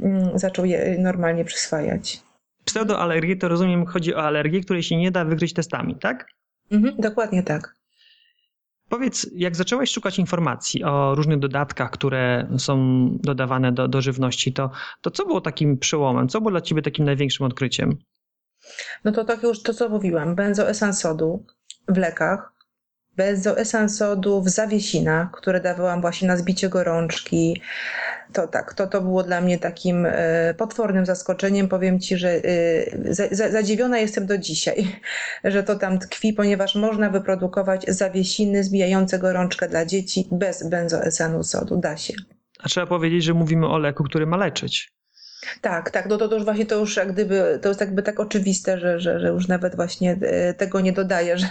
Mm, 0.00 0.38
zaczął 0.38 0.64
je 0.64 0.96
normalnie 0.98 1.44
przyswajać. 1.44 2.22
Pseudoalergie 2.64 3.36
to 3.36 3.48
rozumiem, 3.48 3.86
chodzi 3.86 4.14
o 4.14 4.22
alergię, 4.22 4.60
której 4.60 4.82
się 4.82 4.96
nie 4.96 5.10
da 5.10 5.24
wykryć 5.24 5.52
testami, 5.52 5.96
tak? 5.96 6.26
Mhm, 6.70 6.96
dokładnie 6.98 7.42
tak. 7.42 7.74
Powiedz, 8.88 9.26
jak 9.34 9.56
zaczęłaś 9.56 9.90
szukać 9.90 10.18
informacji 10.18 10.84
o 10.84 11.14
różnych 11.14 11.38
dodatkach, 11.38 11.90
które 11.90 12.48
są 12.58 13.08
dodawane 13.22 13.72
do, 13.72 13.88
do 13.88 14.02
żywności, 14.02 14.52
to, 14.52 14.70
to 15.00 15.10
co 15.10 15.26
było 15.26 15.40
takim 15.40 15.78
przełomem? 15.78 16.28
Co 16.28 16.40
było 16.40 16.50
dla 16.50 16.60
ciebie 16.60 16.82
takim 16.82 17.04
największym 17.04 17.46
odkryciem? 17.46 17.98
No 19.04 19.12
to 19.12 19.24
tak 19.24 19.42
już 19.42 19.62
to, 19.62 19.74
co 19.74 19.88
mówiłam. 19.88 20.34
Benzoesan 20.34 20.94
sodu 20.94 21.44
w 21.88 21.96
lekach, 21.96 22.52
benzoesan 23.16 23.88
sodu 23.88 24.42
w 24.42 24.48
zawiesinach, 24.48 25.30
które 25.30 25.60
dawałam 25.60 26.00
właśnie 26.00 26.28
na 26.28 26.36
zbicie 26.36 26.68
gorączki, 26.68 27.62
to 28.32 28.48
tak, 28.48 28.74
to, 28.74 28.86
to 28.86 29.00
było 29.00 29.22
dla 29.22 29.40
mnie 29.40 29.58
takim 29.58 30.06
e, 30.06 30.54
potwornym 30.54 31.06
zaskoczeniem. 31.06 31.68
Powiem 31.68 32.00
Ci, 32.00 32.16
że 32.16 32.30
e, 32.30 33.50
zadziwiona 33.50 33.98
jestem 33.98 34.26
do 34.26 34.38
dzisiaj, 34.38 34.86
że 35.44 35.62
to 35.62 35.76
tam 35.76 35.98
tkwi, 35.98 36.32
ponieważ 36.32 36.74
można 36.74 37.10
wyprodukować 37.10 37.84
zawiesiny 37.88 38.64
zbijające 38.64 39.18
gorączkę 39.18 39.68
dla 39.68 39.86
dzieci 39.86 40.28
bez 40.32 40.68
benzoesanu 40.68 41.44
sodu. 41.44 41.76
Da 41.76 41.96
się. 41.96 42.14
A 42.58 42.68
trzeba 42.68 42.86
powiedzieć, 42.86 43.24
że 43.24 43.34
mówimy 43.34 43.68
o 43.68 43.78
leku, 43.78 44.04
który 44.04 44.26
ma 44.26 44.36
leczyć. 44.36 44.95
Tak, 45.60 45.90
tak, 45.90 46.06
no 46.08 46.16
to, 46.16 46.28
to 46.28 46.34
już 46.34 46.44
właśnie 46.44 46.66
to 46.66 46.78
już 46.78 46.96
jak 46.96 47.12
gdyby, 47.12 47.58
to 47.62 47.68
jest 47.68 47.80
jakby 47.80 48.02
tak 48.02 48.20
oczywiste, 48.20 48.78
że, 48.78 49.00
że, 49.00 49.20
że 49.20 49.28
już 49.28 49.48
nawet 49.48 49.76
właśnie 49.76 50.16
e, 50.22 50.54
tego 50.54 50.80
nie 50.80 50.92
dodaje, 50.92 51.38
że, 51.38 51.46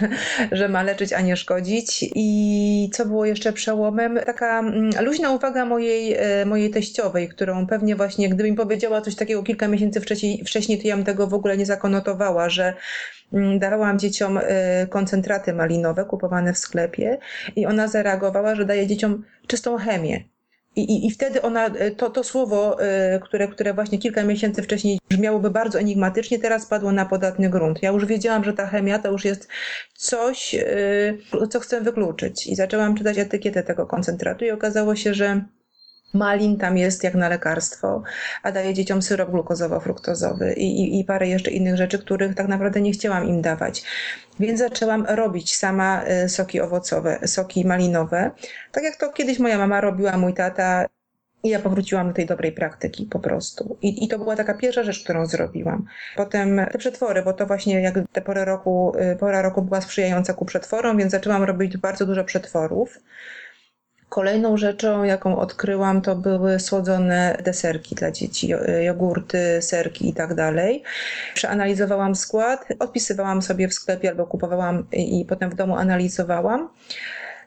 że 0.52 0.68
ma 0.68 0.82
leczyć, 0.82 1.12
a 1.12 1.20
nie 1.20 1.36
szkodzić. 1.36 2.10
I 2.14 2.90
co 2.92 3.06
było 3.06 3.24
jeszcze 3.24 3.52
przełomem? 3.52 4.18
Taka 4.26 4.58
mm, 4.58 4.90
luźna 5.04 5.32
uwaga 5.32 5.64
mojej, 5.64 6.14
e, 6.14 6.46
mojej 6.46 6.70
teściowej, 6.70 7.28
którą 7.28 7.66
pewnie 7.66 7.96
właśnie, 7.96 8.28
gdyby 8.28 8.50
mi 8.50 8.56
powiedziała 8.56 9.00
coś 9.00 9.14
takiego 9.14 9.42
kilka 9.42 9.68
miesięcy 9.68 10.00
wcześniej, 10.00 10.44
wcześniej 10.44 10.78
to 10.82 10.88
ja 10.88 10.96
bym 10.96 11.04
tego 11.04 11.26
w 11.26 11.34
ogóle 11.34 11.56
nie 11.56 11.66
zakonotowała, 11.66 12.48
że 12.48 12.74
mm, 13.32 13.58
dawałam 13.58 13.98
dzieciom 13.98 14.38
e, 14.42 14.86
koncentraty 14.86 15.52
malinowe 15.52 16.04
kupowane 16.04 16.52
w 16.52 16.58
sklepie 16.58 17.18
i 17.56 17.66
ona 17.66 17.88
zareagowała, 17.88 18.54
że 18.54 18.64
daje 18.64 18.86
dzieciom 18.86 19.24
czystą 19.46 19.76
chemię. 19.76 20.35
I, 20.76 20.80
i, 20.80 21.06
I 21.06 21.10
wtedy 21.10 21.42
ona, 21.42 21.66
e, 21.66 21.90
to, 21.90 22.10
to 22.10 22.24
słowo, 22.24 22.82
e, 22.82 23.20
które, 23.20 23.48
które 23.48 23.74
właśnie 23.74 23.98
kilka 23.98 24.22
miesięcy 24.22 24.62
wcześniej 24.62 24.98
brzmiałoby 25.08 25.50
bardzo 25.50 25.78
enigmatycznie, 25.78 26.38
teraz 26.38 26.66
padło 26.66 26.92
na 26.92 27.06
podatny 27.06 27.50
grunt. 27.50 27.82
Ja 27.82 27.90
już 27.90 28.06
wiedziałam, 28.06 28.44
że 28.44 28.52
ta 28.52 28.66
chemia 28.66 28.98
to 28.98 29.12
już 29.12 29.24
jest 29.24 29.48
coś, 29.94 30.54
e, 30.54 31.46
co 31.50 31.60
chcę 31.60 31.80
wykluczyć. 31.80 32.46
I 32.46 32.56
zaczęłam 32.56 32.94
czytać 32.94 33.18
etykietę 33.18 33.62
tego 33.62 33.86
koncentratu 33.86 34.44
i 34.44 34.50
okazało 34.50 34.96
się, 34.96 35.14
że 35.14 35.44
Malin 36.16 36.56
tam 36.56 36.78
jest 36.78 37.04
jak 37.04 37.14
na 37.14 37.28
lekarstwo, 37.28 38.02
a 38.42 38.52
daje 38.52 38.74
dzieciom 38.74 39.02
syrop 39.02 39.30
glukozowo-fruktozowy 39.30 40.52
i, 40.56 40.80
i, 40.80 41.00
i, 41.00 41.04
parę 41.04 41.28
jeszcze 41.28 41.50
innych 41.50 41.76
rzeczy, 41.76 41.98
których 41.98 42.34
tak 42.34 42.48
naprawdę 42.48 42.80
nie 42.80 42.92
chciałam 42.92 43.28
im 43.28 43.42
dawać. 43.42 43.84
Więc 44.40 44.58
zaczęłam 44.58 45.06
robić 45.06 45.56
sama 45.56 46.04
y, 46.24 46.28
soki 46.28 46.60
owocowe, 46.60 47.18
soki 47.26 47.66
malinowe, 47.66 48.30
tak 48.72 48.84
jak 48.84 48.96
to 48.96 49.12
kiedyś 49.12 49.38
moja 49.38 49.58
mama 49.58 49.80
robiła, 49.80 50.16
mój 50.16 50.34
tata. 50.34 50.86
I 51.42 51.48
ja 51.48 51.58
powróciłam 51.58 52.08
do 52.08 52.14
tej 52.14 52.26
dobrej 52.26 52.52
praktyki 52.52 53.06
po 53.06 53.18
prostu. 53.18 53.76
I, 53.82 54.04
I 54.04 54.08
to 54.08 54.18
była 54.18 54.36
taka 54.36 54.54
pierwsza 54.54 54.82
rzecz, 54.82 55.04
którą 55.04 55.26
zrobiłam. 55.26 55.86
Potem 56.16 56.60
te 56.72 56.78
przetwory, 56.78 57.22
bo 57.22 57.32
to 57.32 57.46
właśnie 57.46 57.80
jak 57.80 57.94
te 58.12 58.20
pory 58.20 58.44
roku, 58.44 58.92
y, 59.12 59.16
pora 59.16 59.42
roku 59.42 59.62
była 59.62 59.80
sprzyjająca 59.80 60.34
ku 60.34 60.44
przetworom, 60.44 60.98
więc 60.98 61.12
zaczęłam 61.12 61.42
robić 61.42 61.76
bardzo 61.76 62.06
dużo 62.06 62.24
przetworów. 62.24 62.98
Kolejną 64.08 64.56
rzeczą, 64.56 65.04
jaką 65.04 65.38
odkryłam, 65.38 66.02
to 66.02 66.16
były 66.16 66.60
słodzone 66.60 67.36
deserki 67.44 67.94
dla 67.94 68.10
dzieci, 68.10 68.48
jogurty, 68.84 69.62
serki 69.62 70.08
i 70.08 70.14
tak 70.14 70.34
dalej. 70.34 70.82
Przeanalizowałam 71.34 72.14
skład, 72.14 72.64
odpisywałam 72.78 73.42
sobie 73.42 73.68
w 73.68 73.74
sklepie 73.74 74.10
albo 74.10 74.26
kupowałam 74.26 74.86
i 74.92 75.24
potem 75.28 75.50
w 75.50 75.54
domu 75.54 75.76
analizowałam. 75.76 76.68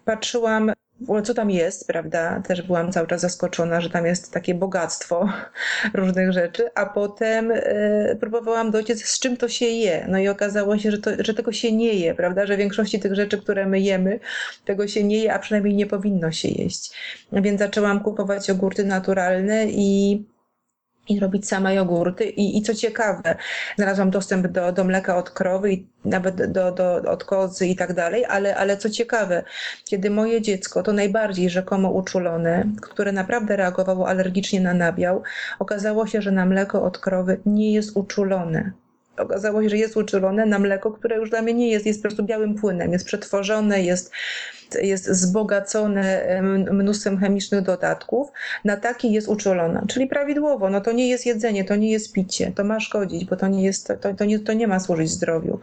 Patrzyłam, 0.06 0.74
w 1.02 1.04
ogóle 1.04 1.22
co 1.22 1.34
tam 1.34 1.52
jest, 1.52 1.88
prawda? 1.88 2.42
Też 2.48 2.62
byłam 2.62 2.92
cały 2.92 3.08
czas 3.08 3.22
zaskoczona, 3.22 3.82
że 3.82 3.90
tam 3.90 4.06
jest 4.06 4.32
takie 4.32 4.56
bogactwo 4.56 5.30
różnych 5.94 6.32
rzeczy, 6.32 6.70
a 6.76 6.86
potem 6.86 7.52
y, 7.52 8.18
próbowałam 8.20 8.72
dociec, 8.72 9.06
z 9.06 9.20
czym 9.20 9.38
to 9.38 9.50
się 9.50 9.66
je. 9.66 10.06
No 10.10 10.18
i 10.18 10.28
okazało 10.28 10.78
się, 10.78 10.92
że, 10.92 10.98
to, 10.98 11.12
że 11.20 11.34
tego 11.34 11.52
się 11.52 11.72
nie 11.72 11.94
je, 11.94 12.16
prawda? 12.16 12.46
Że 12.46 12.58
większości 12.58 13.00
tych 13.00 13.16
rzeczy, 13.16 13.38
które 13.38 13.66
my 13.66 13.80
jemy, 13.80 14.20
tego 14.66 14.88
się 14.88 15.04
nie 15.04 15.18
je, 15.18 15.34
a 15.34 15.40
przynajmniej 15.40 15.76
nie 15.76 15.86
powinno 15.86 16.32
się 16.32 16.48
jeść. 16.48 16.92
Więc 17.32 17.60
zaczęłam 17.60 18.00
kupować 18.00 18.48
jogurty 18.48 18.86
naturalne 18.86 19.66
i 19.68 20.24
i 21.10 21.20
robić 21.20 21.48
same 21.48 21.76
jogurty. 21.76 22.26
I, 22.26 22.58
I 22.58 22.62
co 22.62 22.76
ciekawe, 22.76 23.36
znalazłam 23.76 24.10
dostęp 24.10 24.48
do, 24.48 24.72
do 24.72 24.84
mleka 24.84 25.18
od 25.18 25.30
krowy 25.30 25.72
i 25.72 25.88
nawet 26.06 26.52
do, 26.52 26.72
do, 26.72 26.96
od 27.12 27.24
kozy 27.24 27.68
i 27.68 27.76
tak 27.76 27.94
dalej, 27.94 28.26
ale, 28.26 28.56
ale 28.56 28.78
co 28.78 28.90
ciekawe, 28.90 29.44
kiedy 29.86 30.10
moje 30.10 30.42
dziecko, 30.42 30.84
to 30.84 30.94
najbardziej 30.94 31.50
rzekomo 31.50 31.92
uczulone, 31.92 32.66
które 32.82 33.12
naprawdę 33.12 33.56
reagowało 33.56 34.08
alergicznie 34.08 34.62
na 34.62 34.74
nabiał, 34.74 35.24
okazało 35.60 36.08
się, 36.08 36.22
że 36.22 36.32
na 36.32 36.46
mleko 36.46 36.84
od 36.84 36.98
krowy 36.98 37.40
nie 37.46 37.74
jest 37.74 37.98
uczulone 37.98 38.72
okazało 39.20 39.64
się, 39.64 39.70
że 39.70 39.78
jest 39.78 39.98
uczulone 39.98 40.46
na 40.46 40.60
mleko, 40.60 40.92
które 40.92 41.16
już 41.16 41.30
dla 41.30 41.42
mnie 41.42 41.54
nie 41.54 41.70
jest, 41.72 41.86
jest 41.86 42.00
po 42.00 42.02
prostu 42.02 42.24
białym 42.24 42.56
płynem, 42.56 42.92
jest 42.92 43.06
przetworzone, 43.06 43.82
jest, 43.82 44.12
jest 44.82 45.10
wzbogacone 45.10 46.42
mnóstwem 46.72 47.18
chemicznych 47.18 47.62
dodatków, 47.62 48.32
na 48.66 48.78
taki 48.78 49.12
jest 49.12 49.28
uczulona, 49.28 49.84
czyli 49.88 50.08
prawidłowo, 50.08 50.70
no 50.70 50.82
to 50.82 50.92
nie 50.92 51.10
jest 51.10 51.26
jedzenie, 51.26 51.64
to 51.64 51.76
nie 51.76 51.92
jest 51.92 52.14
picie, 52.14 52.52
to 52.56 52.64
ma 52.64 52.80
szkodzić, 52.80 53.26
bo 53.26 53.36
to 53.36 53.48
nie 53.48 53.64
jest, 53.64 53.88
to, 54.02 54.14
to, 54.14 54.26
nie, 54.26 54.40
to 54.40 54.54
nie 54.54 54.68
ma 54.68 54.80
służyć 54.80 55.10
zdrowiu. 55.10 55.60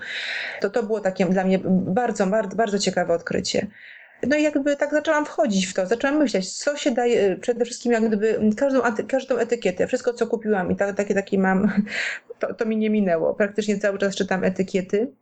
To, 0.60 0.70
to 0.70 0.82
było 0.82 1.00
takie 1.00 1.26
dla 1.26 1.44
mnie 1.44 1.58
bardzo, 1.68 2.26
bardzo, 2.26 2.56
bardzo 2.56 2.78
ciekawe 2.78 3.14
odkrycie. 3.14 3.66
No 4.26 4.36
i 4.36 4.42
jakby 4.42 4.76
tak 4.76 4.90
zaczęłam 4.90 5.26
wchodzić 5.26 5.66
w 5.66 5.74
to, 5.74 5.86
zaczęłam 5.86 6.18
myśleć, 6.18 6.52
co 6.52 6.76
się 6.76 6.90
daje, 6.90 7.36
przede 7.36 7.64
wszystkim 7.64 7.92
jak 7.92 8.06
gdyby 8.06 8.40
każdą, 8.56 8.80
każdą 9.08 9.36
etykietę, 9.36 9.86
wszystko 9.86 10.12
co 10.12 10.26
kupiłam 10.26 10.72
i 10.72 10.76
tak, 10.76 10.96
takie, 10.96 11.14
takie 11.14 11.38
mam, 11.38 11.82
to, 12.40 12.54
to 12.54 12.66
mi 12.66 12.76
nie 12.76 12.90
minęło. 12.90 13.34
Praktycznie 13.34 13.78
cały 13.78 13.98
czas 13.98 14.16
czytam 14.16 14.44
etykiety. 14.44 15.12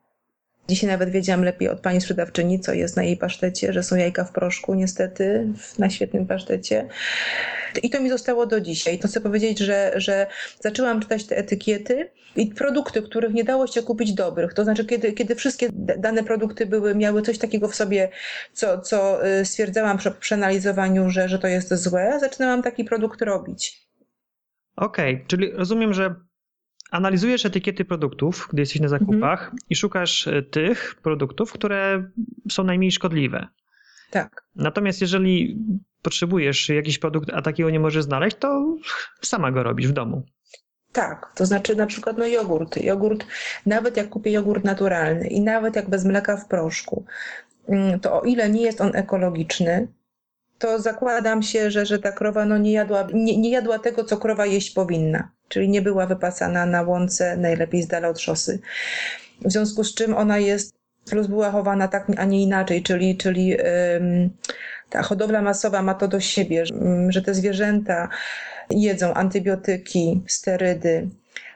Dzisiaj 0.68 0.90
nawet 0.90 1.10
wiedziałam 1.10 1.44
lepiej 1.44 1.68
od 1.68 1.80
pani 1.80 2.00
sprzedawczyni, 2.00 2.60
co 2.60 2.72
jest 2.72 2.96
na 2.96 3.02
jej 3.02 3.16
pasztecie, 3.16 3.72
że 3.72 3.82
są 3.82 3.96
jajka 3.96 4.24
w 4.24 4.32
proszku, 4.32 4.74
niestety, 4.74 5.48
na 5.78 5.90
świetnym 5.90 6.26
pasztecie. 6.26 6.88
I 7.82 7.90
to 7.90 8.00
mi 8.00 8.10
zostało 8.10 8.46
do 8.46 8.60
dzisiaj. 8.60 8.98
To 8.98 9.08
chcę 9.08 9.20
powiedzieć, 9.20 9.58
że, 9.58 9.92
że 9.96 10.26
zaczęłam 10.60 11.00
czytać 11.00 11.24
te 11.24 11.36
etykiety 11.36 12.10
i 12.36 12.46
produkty, 12.46 13.02
których 13.02 13.34
nie 13.34 13.44
dało 13.44 13.66
się 13.66 13.82
kupić 13.82 14.12
dobrych. 14.12 14.54
To 14.54 14.64
znaczy, 14.64 14.84
kiedy, 14.84 15.12
kiedy 15.12 15.34
wszystkie 15.34 15.68
dane 15.98 16.24
produkty 16.24 16.66
były, 16.66 16.94
miały 16.94 17.22
coś 17.22 17.38
takiego 17.38 17.68
w 17.68 17.74
sobie, 17.74 18.08
co, 18.52 18.80
co 18.80 19.26
y, 19.26 19.44
stwierdzałam 19.44 19.98
przy 19.98 20.10
przeanalizowaniu, 20.10 21.10
że, 21.10 21.28
że 21.28 21.38
to 21.38 21.48
jest 21.48 21.74
złe, 21.74 22.18
zaczynałam 22.20 22.62
taki 22.62 22.84
produkt 22.84 23.22
robić. 23.22 23.88
Okej, 24.76 25.14
okay, 25.14 25.26
czyli 25.26 25.50
rozumiem, 25.52 25.94
że 25.94 26.14
analizujesz 26.94 27.46
etykiety 27.46 27.84
produktów, 27.84 28.48
gdy 28.52 28.62
jesteś 28.62 28.80
na 28.80 28.88
zakupach 28.88 29.52
i 29.70 29.76
szukasz 29.76 30.28
e, 30.28 30.42
tych 30.42 30.94
produktów, 31.02 31.52
które 31.52 32.10
są 32.50 32.64
najmniej 32.64 32.92
szkodliwe. 32.92 33.48
Tak. 34.10 34.44
Natomiast 34.56 35.00
jeżeli 35.00 35.58
potrzebujesz 36.02 36.68
jakiś 36.68 36.98
produkt, 36.98 37.30
a 37.32 37.42
takiego 37.42 37.70
nie 37.70 37.80
możesz 37.80 38.04
znaleźć, 38.04 38.36
to 38.36 38.76
sama 39.22 39.52
go 39.52 39.62
robisz 39.62 39.88
w 39.88 39.92
domu. 39.92 40.22
Tak, 40.92 41.32
to 41.34 41.46
znaczy 41.46 41.76
na 41.76 41.86
przykład 41.86 42.18
no 42.18 42.26
jogurt. 42.26 42.76
Jogurt, 42.76 43.26
nawet 43.66 43.96
jak 43.96 44.08
kupię 44.08 44.32
jogurt 44.32 44.64
naturalny 44.64 45.28
i 45.28 45.40
nawet 45.40 45.76
jak 45.76 45.90
bez 45.90 46.04
mleka 46.04 46.36
w 46.36 46.48
proszku, 46.48 47.04
mm, 47.68 48.00
to 48.00 48.20
o 48.20 48.22
ile 48.22 48.50
nie 48.50 48.62
jest 48.62 48.80
on 48.80 48.90
ekologiczny, 48.94 49.88
to 50.58 50.78
zakładam 50.78 51.42
się, 51.42 51.70
że, 51.70 51.86
że 51.86 51.98
ta 51.98 52.12
krowa 52.12 52.44
no 52.44 52.58
nie, 52.58 52.72
jadła, 52.72 53.08
nie, 53.14 53.38
nie 53.38 53.50
jadła 53.50 53.78
tego, 53.78 54.04
co 54.04 54.16
krowa 54.16 54.46
jeść 54.46 54.70
powinna. 54.70 55.28
Czyli 55.48 55.68
nie 55.68 55.82
była 55.82 56.06
wypasana 56.06 56.66
na 56.66 56.82
łące, 56.82 57.36
najlepiej 57.36 57.82
z 57.82 57.86
dala 57.86 58.08
od 58.08 58.20
szosy. 58.20 58.58
W 59.44 59.52
związku 59.52 59.84
z 59.84 59.94
czym 59.94 60.14
ona 60.14 60.38
jest, 60.38 60.74
plus 61.10 61.26
była 61.26 61.50
chowana 61.50 61.88
tak, 61.88 62.06
a 62.16 62.24
nie 62.24 62.42
inaczej, 62.42 62.82
czyli, 62.82 63.16
czyli 63.16 63.56
ym, 63.60 64.30
ta 64.90 65.02
hodowla 65.02 65.42
masowa 65.42 65.82
ma 65.82 65.94
to 65.94 66.08
do 66.08 66.20
siebie, 66.20 66.66
że, 66.66 66.74
ym, 66.74 67.12
że 67.12 67.22
te 67.22 67.34
zwierzęta 67.34 68.08
jedzą 68.70 69.14
antybiotyki, 69.14 70.22
sterydy, 70.26 71.08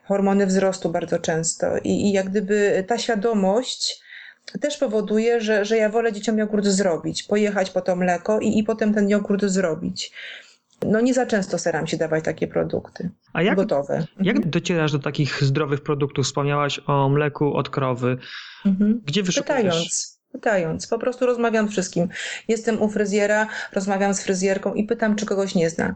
hormony 0.04 0.46
wzrostu 0.46 0.90
bardzo 0.90 1.18
często. 1.18 1.78
I, 1.78 1.90
i 1.90 2.12
jak 2.12 2.30
gdyby 2.30 2.84
ta 2.88 2.98
świadomość 2.98 4.02
też 4.60 4.76
powoduje, 4.76 5.40
że, 5.40 5.64
że 5.64 5.76
ja 5.76 5.88
wolę 5.88 6.12
dzieciom 6.12 6.38
jogurt 6.38 6.66
zrobić, 6.66 7.22
pojechać 7.22 7.70
po 7.70 7.80
to 7.80 7.96
mleko 7.96 8.40
i, 8.40 8.58
i 8.58 8.64
potem 8.64 8.94
ten 8.94 9.08
jogurt 9.08 9.44
zrobić. 9.44 10.12
No 10.86 11.00
nie 11.00 11.14
za 11.14 11.26
często 11.26 11.58
staram 11.58 11.86
się 11.86 11.96
dawać 11.96 12.24
takie 12.24 12.48
produkty 12.48 13.10
A 13.32 13.42
jak, 13.42 13.56
gotowe. 13.56 14.06
jak 14.20 14.48
docierasz 14.48 14.92
do 14.92 14.98
takich 14.98 15.42
zdrowych 15.44 15.80
produktów? 15.80 16.24
Wspomniałaś 16.24 16.80
o 16.86 17.08
mleku 17.08 17.54
od 17.54 17.68
krowy. 17.70 18.18
Mhm. 18.66 19.00
Gdzie 19.04 19.22
wyszukujesz? 19.22 19.62
Pytając, 19.64 20.17
pytając, 20.38 20.86
po 20.86 20.98
prostu 20.98 21.26
rozmawiam 21.26 21.68
z 21.68 21.70
wszystkim. 21.70 22.08
Jestem 22.48 22.82
u 22.82 22.88
fryzjera, 22.88 23.46
rozmawiam 23.72 24.14
z 24.14 24.22
fryzjerką 24.22 24.74
i 24.74 24.84
pytam, 24.84 25.16
czy 25.16 25.26
kogoś 25.26 25.54
nie 25.54 25.70
zna. 25.70 25.94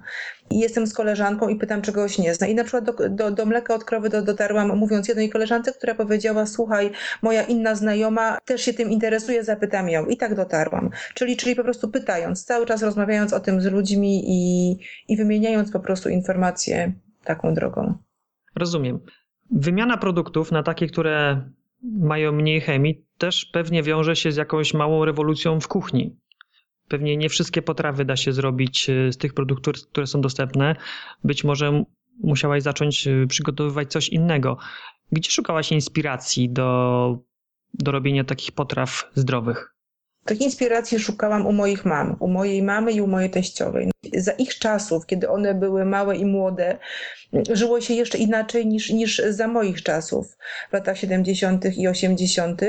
Jestem 0.50 0.86
z 0.86 0.94
koleżanką 0.94 1.48
i 1.48 1.56
pytam, 1.56 1.82
czy 1.82 1.92
kogoś 1.92 2.18
nie 2.18 2.34
zna. 2.34 2.46
I 2.46 2.54
na 2.54 2.64
przykład 2.64 2.84
do, 2.84 3.08
do, 3.08 3.30
do 3.30 3.46
mleka 3.46 3.74
od 3.74 3.84
krowy 3.84 4.08
do, 4.08 4.22
dotarłam, 4.22 4.78
mówiąc 4.78 5.08
jednej 5.08 5.30
koleżance, 5.30 5.72
która 5.72 5.94
powiedziała, 5.94 6.46
słuchaj, 6.46 6.90
moja 7.22 7.42
inna 7.42 7.74
znajoma 7.74 8.38
też 8.44 8.62
się 8.62 8.74
tym 8.74 8.90
interesuje, 8.90 9.44
zapytam 9.44 9.88
ją. 9.88 10.06
I 10.06 10.16
tak 10.16 10.34
dotarłam. 10.34 10.90
Czyli, 11.14 11.36
czyli 11.36 11.56
po 11.56 11.62
prostu 11.64 11.88
pytając, 11.88 12.44
cały 12.44 12.66
czas 12.66 12.82
rozmawiając 12.82 13.32
o 13.32 13.40
tym 13.40 13.60
z 13.60 13.66
ludźmi 13.66 14.22
i, 14.26 14.76
i 15.08 15.16
wymieniając 15.16 15.72
po 15.72 15.80
prostu 15.80 16.08
informacje 16.08 16.92
taką 17.24 17.54
drogą. 17.54 17.94
Rozumiem. 18.56 19.00
Wymiana 19.50 19.96
produktów 19.96 20.52
na 20.52 20.62
takie, 20.62 20.86
które 20.86 21.42
mają 21.82 22.32
mniej 22.32 22.60
chemii, 22.60 23.04
też 23.22 23.44
pewnie 23.44 23.82
wiąże 23.82 24.16
się 24.16 24.32
z 24.32 24.36
jakąś 24.36 24.74
małą 24.74 25.04
rewolucją 25.04 25.60
w 25.60 25.68
kuchni. 25.68 26.16
Pewnie 26.88 27.16
nie 27.16 27.28
wszystkie 27.28 27.62
potrawy 27.62 28.04
da 28.04 28.16
się 28.16 28.32
zrobić 28.32 28.90
e, 28.90 29.12
z 29.12 29.16
tych 29.16 29.34
produktów, 29.34 29.74
które 29.92 30.06
są 30.06 30.20
dostępne. 30.20 30.76
Być 31.24 31.44
może 31.44 31.84
musiałaś 32.20 32.62
zacząć 32.62 33.06
e, 33.06 33.26
przygotowywać 33.26 33.92
coś 33.92 34.08
innego. 34.08 34.58
Gdzie 35.12 35.30
szukałaś 35.30 35.72
inspiracji 35.72 36.50
do, 36.50 37.18
do 37.74 37.92
robienia 37.92 38.24
takich 38.24 38.52
potraw 38.52 39.10
zdrowych? 39.14 39.74
Takiej 40.24 40.44
inspiracji 40.44 40.98
szukałam 40.98 41.46
u 41.46 41.52
moich 41.52 41.84
mam, 41.84 42.16
u 42.20 42.28
mojej 42.28 42.62
mamy 42.62 42.92
i 42.92 43.00
u 43.00 43.06
mojej 43.06 43.30
teściowej. 43.30 43.90
Za 44.14 44.32
ich 44.32 44.58
czasów, 44.58 45.06
kiedy 45.06 45.28
one 45.28 45.54
były 45.54 45.84
małe 45.84 46.16
i 46.16 46.26
młode, 46.26 46.78
żyło 47.52 47.80
się 47.80 47.94
jeszcze 47.94 48.18
inaczej 48.18 48.66
niż, 48.66 48.90
niż 48.90 49.22
za 49.28 49.48
moich 49.48 49.82
czasów, 49.82 50.36
w 50.70 50.72
latach 50.72 50.98
70. 50.98 51.78
i 51.78 51.88
80. 51.88 52.62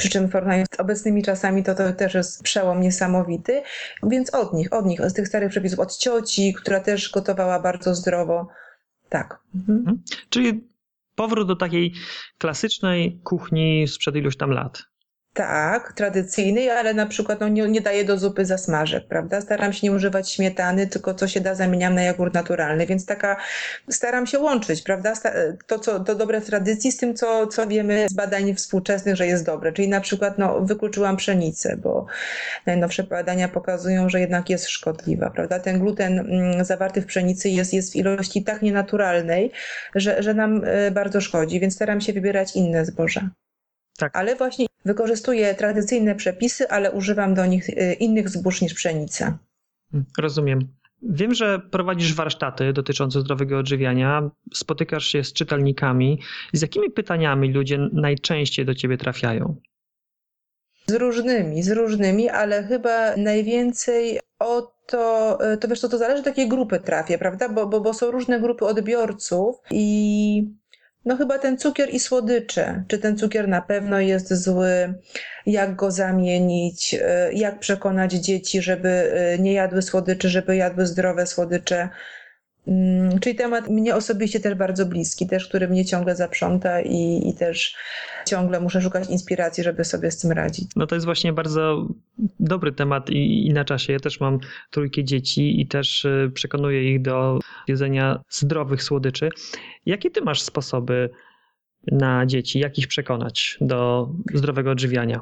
Przy 0.00 0.10
czym 0.10 0.26
w 0.26 0.32
porównaniu 0.32 0.64
z 0.74 0.80
obecnymi 0.80 1.22
czasami 1.22 1.62
to, 1.62 1.74
to 1.74 1.92
też 1.92 2.14
jest 2.14 2.42
przełom 2.42 2.80
niesamowity. 2.80 3.62
Więc 4.02 4.34
od 4.34 4.52
nich, 4.52 4.72
od 4.72 4.86
nich, 4.86 5.00
z 5.00 5.14
tych 5.14 5.28
starych 5.28 5.50
przepisów, 5.50 5.78
od 5.78 5.96
cioci, 5.96 6.54
która 6.54 6.80
też 6.80 7.10
gotowała 7.10 7.60
bardzo 7.60 7.94
zdrowo. 7.94 8.48
Tak. 9.08 9.38
Mhm. 9.54 10.02
Czyli 10.28 10.68
powrót 11.14 11.48
do 11.48 11.56
takiej 11.56 11.94
klasycznej 12.38 13.20
kuchni 13.24 13.88
sprzed 13.88 14.16
iluś 14.16 14.36
tam 14.36 14.50
lat. 14.50 14.89
Tak, 15.40 15.92
tradycyjnej, 15.92 16.70
ale 16.70 16.94
na 16.94 17.06
przykład 17.06 17.40
no, 17.40 17.48
nie, 17.48 17.68
nie 17.68 17.80
daję 17.80 18.04
do 18.04 18.18
zupy 18.18 18.44
zasmażek, 18.44 19.06
prawda? 19.08 19.40
Staram 19.40 19.72
się 19.72 19.86
nie 19.86 19.92
używać 19.92 20.30
śmietany, 20.30 20.86
tylko 20.86 21.14
co 21.14 21.28
się 21.28 21.40
da 21.40 21.54
zamieniam 21.54 21.94
na 21.94 22.02
jogurt 22.02 22.34
naturalny, 22.34 22.86
więc 22.86 23.06
taka 23.06 23.36
staram 23.90 24.26
się 24.26 24.38
łączyć, 24.38 24.82
prawda? 24.82 25.12
To, 25.66 25.78
co, 25.78 26.00
to 26.00 26.14
dobre 26.14 26.40
w 26.40 26.46
tradycji 26.46 26.92
z 26.92 26.96
tym, 26.96 27.14
co, 27.14 27.46
co 27.46 27.66
wiemy 27.66 28.06
z 28.08 28.12
badań 28.12 28.54
współczesnych, 28.54 29.16
że 29.16 29.26
jest 29.26 29.46
dobre. 29.46 29.72
Czyli 29.72 29.88
na 29.88 30.00
przykład 30.00 30.38
no, 30.38 30.60
wykluczyłam 30.60 31.16
pszenicę, 31.16 31.76
bo 31.76 32.06
najnowsze 32.66 33.02
badania 33.02 33.48
pokazują, 33.48 34.08
że 34.08 34.20
jednak 34.20 34.50
jest 34.50 34.68
szkodliwa, 34.68 35.30
prawda? 35.30 35.58
Ten 35.58 35.78
gluten 35.78 36.18
mm, 36.18 36.64
zawarty 36.64 37.02
w 37.02 37.06
pszenicy 37.06 37.48
jest, 37.48 37.74
jest 37.74 37.92
w 37.92 37.96
ilości 37.96 38.44
tak 38.44 38.62
nienaturalnej, 38.62 39.52
że, 39.94 40.22
że 40.22 40.34
nam 40.34 40.64
y, 40.64 40.90
bardzo 40.90 41.20
szkodzi, 41.20 41.60
więc 41.60 41.74
staram 41.74 42.00
się 42.00 42.12
wybierać 42.12 42.56
inne 42.56 42.84
zboża. 42.84 43.30
Tak. 44.00 44.16
Ale 44.16 44.36
właśnie 44.36 44.66
wykorzystuję 44.84 45.54
tradycyjne 45.54 46.14
przepisy, 46.14 46.68
ale 46.68 46.92
używam 46.92 47.34
do 47.34 47.46
nich 47.46 47.68
y, 47.68 47.96
innych 48.00 48.28
zbóż 48.28 48.62
niż 48.62 48.74
pszenica. 48.74 49.38
Rozumiem. 50.18 50.68
Wiem, 51.02 51.34
że 51.34 51.58
prowadzisz 51.70 52.14
warsztaty 52.14 52.72
dotyczące 52.72 53.20
zdrowego 53.20 53.58
odżywiania, 53.58 54.30
spotykasz 54.54 55.06
się 55.06 55.24
z 55.24 55.32
czytelnikami. 55.32 56.20
Z 56.52 56.62
jakimi 56.62 56.90
pytaniami 56.90 57.52
ludzie 57.52 57.78
najczęściej 57.92 58.66
do 58.66 58.74
ciebie 58.74 58.96
trafiają? 58.96 59.56
Z 60.86 60.94
różnymi, 60.94 61.62
z 61.62 61.70
różnymi, 61.70 62.28
ale 62.28 62.64
chyba 62.64 63.16
najwięcej 63.16 64.20
o 64.38 64.72
to, 64.86 65.38
y, 65.52 65.58
to 65.58 65.68
wiesz, 65.68 65.80
to, 65.80 65.88
to 65.88 65.98
zależy, 65.98 66.22
do 66.22 66.28
jakiej 66.30 66.48
grupy 66.48 66.80
trafię, 66.80 67.18
prawda? 67.18 67.48
Bo, 67.48 67.66
bo, 67.66 67.80
bo 67.80 67.94
są 67.94 68.10
różne 68.10 68.40
grupy 68.40 68.64
odbiorców 68.64 69.56
i 69.70 70.59
no 71.04 71.16
chyba 71.16 71.38
ten 71.38 71.58
cukier 71.58 71.90
i 71.94 72.00
słodycze. 72.00 72.84
Czy 72.88 72.98
ten 72.98 73.18
cukier 73.18 73.48
na 73.48 73.62
pewno 73.62 74.00
jest 74.00 74.34
zły? 74.34 74.94
Jak 75.46 75.76
go 75.76 75.90
zamienić? 75.90 76.94
Y, 76.94 76.98
jak 77.32 77.58
przekonać 77.58 78.12
dzieci, 78.12 78.62
żeby 78.62 79.12
y, 79.34 79.38
nie 79.38 79.52
jadły 79.52 79.82
słodyczy, 79.82 80.28
żeby 80.28 80.56
jadły 80.56 80.86
zdrowe 80.86 81.26
słodycze? 81.26 81.88
Mm, 82.66 83.18
czyli 83.20 83.36
temat 83.36 83.68
mnie 83.68 83.94
osobiście 83.94 84.40
też 84.40 84.54
bardzo 84.54 84.86
bliski, 84.86 85.26
też 85.26 85.48
który 85.48 85.68
mnie 85.68 85.84
ciągle 85.84 86.16
zaprząta 86.16 86.80
i, 86.80 87.28
i 87.28 87.34
też 87.34 87.76
ciągle 88.26 88.60
muszę 88.60 88.80
szukać 88.80 89.10
inspiracji, 89.10 89.64
żeby 89.64 89.84
sobie 89.84 90.10
z 90.10 90.18
tym 90.18 90.32
radzić. 90.32 90.70
No 90.76 90.86
to 90.86 90.94
jest 90.94 91.04
właśnie 91.04 91.32
bardzo 91.32 91.88
dobry 92.40 92.72
temat 92.72 93.10
i, 93.10 93.46
i 93.46 93.52
na 93.52 93.64
czasie. 93.64 93.92
Ja 93.92 94.00
też 94.00 94.20
mam 94.20 94.38
trójkę 94.70 95.04
dzieci 95.04 95.60
i 95.60 95.66
też 95.66 96.04
y, 96.04 96.30
przekonuję 96.34 96.92
ich 96.94 97.02
do 97.02 97.38
jedzenia 97.68 98.22
zdrowych 98.30 98.82
słodyczy. 98.82 99.28
Jakie 99.86 100.10
ty 100.10 100.20
masz 100.20 100.42
sposoby 100.42 101.10
na 101.92 102.26
dzieci? 102.26 102.58
Jak 102.58 102.78
ich 102.78 102.88
przekonać 102.88 103.58
do 103.60 104.08
zdrowego 104.34 104.70
odżywiania? 104.70 105.20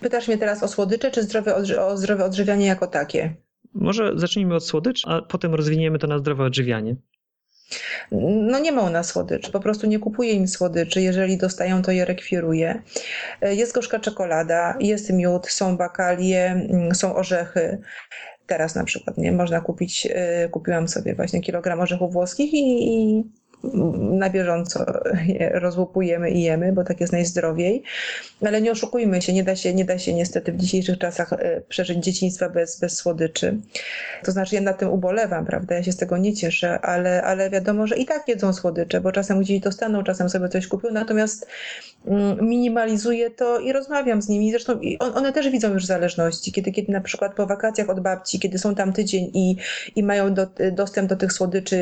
Pytasz 0.00 0.28
mnie 0.28 0.38
teraz 0.38 0.62
o 0.62 0.68
słodycze, 0.68 1.10
czy 1.10 1.22
zdrowe, 1.22 1.54
o 1.86 1.96
zdrowe 1.96 2.24
odżywianie 2.24 2.66
jako 2.66 2.86
takie? 2.86 3.34
Może 3.74 4.12
zacznijmy 4.16 4.54
od 4.54 4.66
słodyczy, 4.66 5.08
a 5.08 5.22
potem 5.22 5.54
rozwiniemy 5.54 5.98
to 5.98 6.06
na 6.06 6.18
zdrowe 6.18 6.44
odżywianie. 6.44 6.96
No 8.12 8.58
nie 8.58 8.72
ma 8.72 8.82
u 8.82 8.90
nas 8.90 9.06
słodyczy, 9.06 9.52
po 9.52 9.60
prostu 9.60 9.86
nie 9.86 9.98
kupuję 9.98 10.32
im 10.32 10.48
słodyczy. 10.48 11.02
Jeżeli 11.02 11.38
dostają, 11.38 11.82
to 11.82 11.90
je 11.90 12.04
rekwiruję. 12.04 12.82
Jest 13.42 13.74
gorzka 13.74 14.00
czekolada, 14.00 14.76
jest 14.80 15.12
miód, 15.12 15.48
są 15.48 15.76
bakalie, 15.76 16.68
są 16.92 17.16
orzechy. 17.16 17.78
Teraz 18.46 18.74
na 18.74 18.84
przykład 18.84 19.18
nie 19.18 19.32
można 19.32 19.60
kupić, 19.60 20.08
kupiłam 20.50 20.88
sobie 20.88 21.14
właśnie 21.14 21.40
kilogram 21.40 21.80
orzechów 21.80 22.12
włoskich 22.12 22.54
i, 22.54 22.88
i 22.88 23.24
na 23.94 24.30
bieżąco 24.30 24.86
je 25.26 25.50
rozłupujemy 25.54 26.30
i 26.30 26.42
jemy, 26.42 26.72
bo 26.72 26.84
tak 26.84 27.00
jest 27.00 27.12
najzdrowiej. 27.12 27.82
Ale 28.46 28.62
nie 28.62 28.72
oszukujmy 28.72 29.22
się, 29.22 29.32
nie 29.32 29.44
da 29.44 29.56
się, 29.56 29.74
nie 29.74 29.84
da 29.84 29.98
się 29.98 30.14
niestety 30.14 30.52
w 30.52 30.56
dzisiejszych 30.56 30.98
czasach 30.98 31.34
przeżyć 31.68 31.98
dzieciństwa 31.98 32.48
bez, 32.48 32.80
bez 32.80 32.96
słodyczy. 32.96 33.56
To 34.24 34.32
znaczy 34.32 34.54
ja 34.54 34.60
nad 34.60 34.78
tym 34.78 34.88
ubolewam, 34.88 35.46
prawda? 35.46 35.74
Ja 35.74 35.82
się 35.82 35.92
z 35.92 35.96
tego 35.96 36.18
nie 36.18 36.34
cieszę, 36.34 36.80
ale, 36.80 37.22
ale 37.22 37.50
wiadomo, 37.50 37.86
że 37.86 37.96
i 37.96 38.06
tak 38.06 38.28
jedzą 38.28 38.52
słodycze, 38.52 39.00
bo 39.00 39.12
czasem 39.12 39.40
gdzieś 39.40 39.60
dostaną, 39.60 40.04
czasem 40.04 40.28
sobie 40.28 40.48
coś 40.48 40.66
kupią, 40.66 40.88
natomiast 40.92 41.46
minimalizuję 42.40 43.30
to 43.30 43.58
i 43.58 43.72
rozmawiam 43.72 44.22
z 44.22 44.28
nimi. 44.28 44.50
Zresztą 44.50 44.80
one 45.14 45.32
też 45.32 45.48
widzą 45.50 45.72
już 45.72 45.86
zależności, 45.86 46.52
kiedy, 46.52 46.72
kiedy 46.72 46.92
na 46.92 47.00
przykład 47.00 47.34
po 47.34 47.46
wakacjach 47.46 47.90
od 47.90 48.00
babci, 48.00 48.40
kiedy 48.40 48.58
są 48.58 48.74
tam 48.74 48.92
tydzień 48.92 49.30
i, 49.34 49.56
i 49.96 50.02
mają 50.02 50.34
do, 50.34 50.46
dostęp 50.72 51.08
do 51.08 51.16
tych 51.16 51.32
słodyczy 51.32 51.78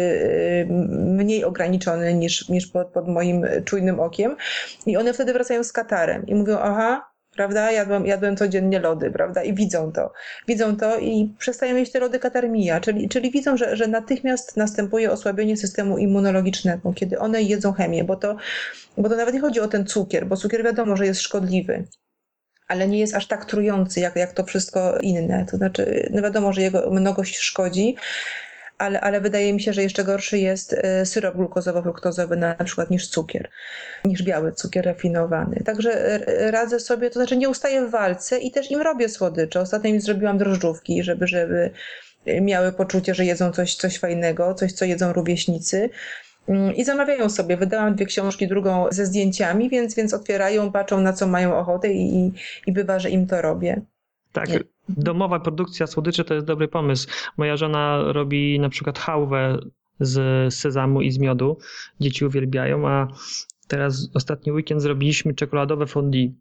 mniej 0.90 1.44
ograniczony, 1.44 1.65
ograniczony 1.66 2.14
niż, 2.14 2.48
niż 2.48 2.66
pod, 2.66 2.88
pod 2.88 3.08
moim 3.08 3.46
czujnym 3.64 4.00
okiem. 4.00 4.36
I 4.86 4.96
one 4.96 5.12
wtedy 5.12 5.32
wracają 5.32 5.64
z 5.64 5.72
katarem 5.72 6.26
i 6.26 6.34
mówią, 6.34 6.58
aha, 6.58 7.10
prawda? 7.36 7.70
Jadłem, 7.70 8.06
jadłem 8.06 8.36
codziennie 8.36 8.80
lody, 8.80 9.10
prawda? 9.10 9.42
I 9.42 9.54
widzą 9.54 9.92
to. 9.92 10.12
Widzą 10.48 10.76
to 10.76 10.98
i 10.98 11.34
przestają 11.38 11.74
mieć 11.74 11.92
te 11.92 12.00
lody 12.00 12.18
katarmia, 12.18 12.80
czyli, 12.80 13.08
czyli 13.08 13.30
widzą, 13.30 13.56
że, 13.56 13.76
że 13.76 13.86
natychmiast 13.86 14.56
następuje 14.56 15.12
osłabienie 15.12 15.56
systemu 15.56 15.98
immunologicznego, 15.98 16.92
kiedy 16.92 17.18
one 17.18 17.42
jedzą 17.42 17.72
chemię, 17.72 18.04
bo 18.04 18.16
to, 18.16 18.36
bo 18.98 19.08
to 19.08 19.16
nawet 19.16 19.34
nie 19.34 19.40
chodzi 19.40 19.60
o 19.60 19.68
ten 19.68 19.86
cukier, 19.86 20.26
bo 20.26 20.36
cukier 20.36 20.64
wiadomo, 20.64 20.96
że 20.96 21.06
jest 21.06 21.20
szkodliwy 21.20 21.84
ale 22.68 22.88
nie 22.88 22.98
jest 22.98 23.14
aż 23.14 23.26
tak 23.26 23.44
trujący, 23.44 24.00
jak, 24.00 24.16
jak 24.16 24.32
to 24.32 24.44
wszystko 24.44 24.98
inne. 24.98 25.46
To 25.50 25.56
znaczy, 25.56 26.08
no 26.10 26.22
wiadomo, 26.22 26.52
że 26.52 26.62
jego 26.62 26.90
mnogość 26.90 27.38
szkodzi, 27.38 27.96
ale, 28.78 29.00
ale 29.00 29.20
wydaje 29.20 29.52
mi 29.52 29.60
się, 29.60 29.72
że 29.72 29.82
jeszcze 29.82 30.04
gorszy 30.04 30.38
jest 30.38 30.72
e, 30.72 31.06
syrop 31.06 31.36
glukozowo-fruktozowy 31.36 32.36
na, 32.36 32.54
przykład 32.54 32.90
niż 32.90 33.08
cukier, 33.08 33.50
niż 34.04 34.22
biały 34.22 34.52
cukier 34.52 34.84
rafinowany. 34.84 35.62
Także 35.64 35.90
e, 35.92 36.50
radzę 36.50 36.80
sobie, 36.80 37.10
to 37.10 37.14
znaczy 37.14 37.36
nie 37.36 37.48
ustaję 37.48 37.86
w 37.86 37.90
walce 37.90 38.38
i 38.38 38.50
też 38.50 38.70
im 38.70 38.80
robię 38.80 39.08
słodycze. 39.08 39.60
Ostatnio 39.60 39.90
im 39.90 40.00
zrobiłam 40.00 40.38
drożdżówki, 40.38 41.02
żeby, 41.02 41.26
żeby 41.26 41.70
miały 42.40 42.72
poczucie, 42.72 43.14
że 43.14 43.24
jedzą 43.24 43.52
coś, 43.52 43.74
coś 43.74 43.98
fajnego, 43.98 44.54
coś, 44.54 44.72
co 44.72 44.84
jedzą 44.84 45.12
rówieśnicy. 45.12 45.90
Mm, 46.48 46.74
I 46.74 46.84
zamawiają 46.84 47.30
sobie. 47.30 47.56
Wydałam 47.56 47.94
dwie 47.94 48.06
książki, 48.06 48.48
drugą 48.48 48.86
ze 48.90 49.06
zdjęciami, 49.06 49.70
więc, 49.70 49.94
więc 49.94 50.14
otwierają, 50.14 50.72
patrzą 50.72 51.00
na 51.00 51.12
co 51.12 51.26
mają 51.26 51.58
ochotę 51.58 51.92
i, 51.92 52.32
i 52.66 52.72
bywa, 52.72 52.98
że 52.98 53.10
im 53.10 53.26
to 53.26 53.42
robię. 53.42 53.80
Tak. 54.36 54.48
Nie. 54.48 54.60
Domowa 54.88 55.40
produkcja 55.40 55.86
słodyczy 55.86 56.24
to 56.24 56.34
jest 56.34 56.46
dobry 56.46 56.68
pomysł. 56.68 57.08
Moja 57.36 57.56
żona 57.56 58.12
robi 58.12 58.60
na 58.60 58.68
przykład 58.68 58.98
hałwę 58.98 59.58
z 60.00 60.54
sezamu 60.54 61.00
i 61.00 61.10
z 61.10 61.18
miodu. 61.18 61.58
Dzieci 62.00 62.24
uwielbiają, 62.24 62.88
a 62.88 63.08
teraz 63.68 64.10
ostatni 64.14 64.52
weekend 64.52 64.82
zrobiliśmy 64.82 65.34
czekoladowe 65.34 65.86
fondue. 65.86 66.32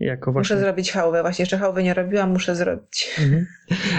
Jako 0.00 0.32
właśnie... 0.32 0.56
Muszę 0.56 0.66
zrobić 0.66 0.92
hałwę. 0.92 1.22
Właśnie 1.22 1.42
jeszcze 1.42 1.58
hałwy 1.58 1.82
nie 1.82 1.94
robiłam, 1.94 2.30
muszę 2.30 2.56
zrobić. 2.56 3.10
Mhm. 3.18 3.46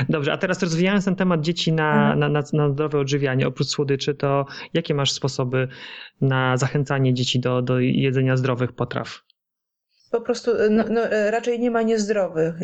Dobrze, 0.10 0.34
a 0.34 0.38
teraz 0.38 0.62
rozwijając 0.62 1.06
ten 1.06 1.16
temat 1.16 1.42
dzieci 1.42 1.74
na, 1.74 1.94
mhm. 1.94 2.20
na, 2.20 2.30
na, 2.30 2.44
na 2.54 2.70
zdrowe 2.70 3.00
odżywianie, 3.00 3.48
oprócz 3.48 3.68
słodyczy, 3.68 4.16
to 4.16 4.46
jakie 4.74 4.94
masz 4.94 5.12
sposoby 5.12 5.68
na 6.22 6.58
zachęcanie 6.58 7.14
dzieci 7.14 7.40
do, 7.40 7.62
do 7.62 7.80
jedzenia 7.80 8.38
zdrowych 8.38 8.72
potraw? 8.72 9.24
Po 10.12 10.22
prostu 10.22 10.52
no, 10.70 10.84
no, 10.90 11.02
raczej 11.30 11.60
nie 11.60 11.72
ma 11.72 11.82
niezdrowych. 11.82 12.56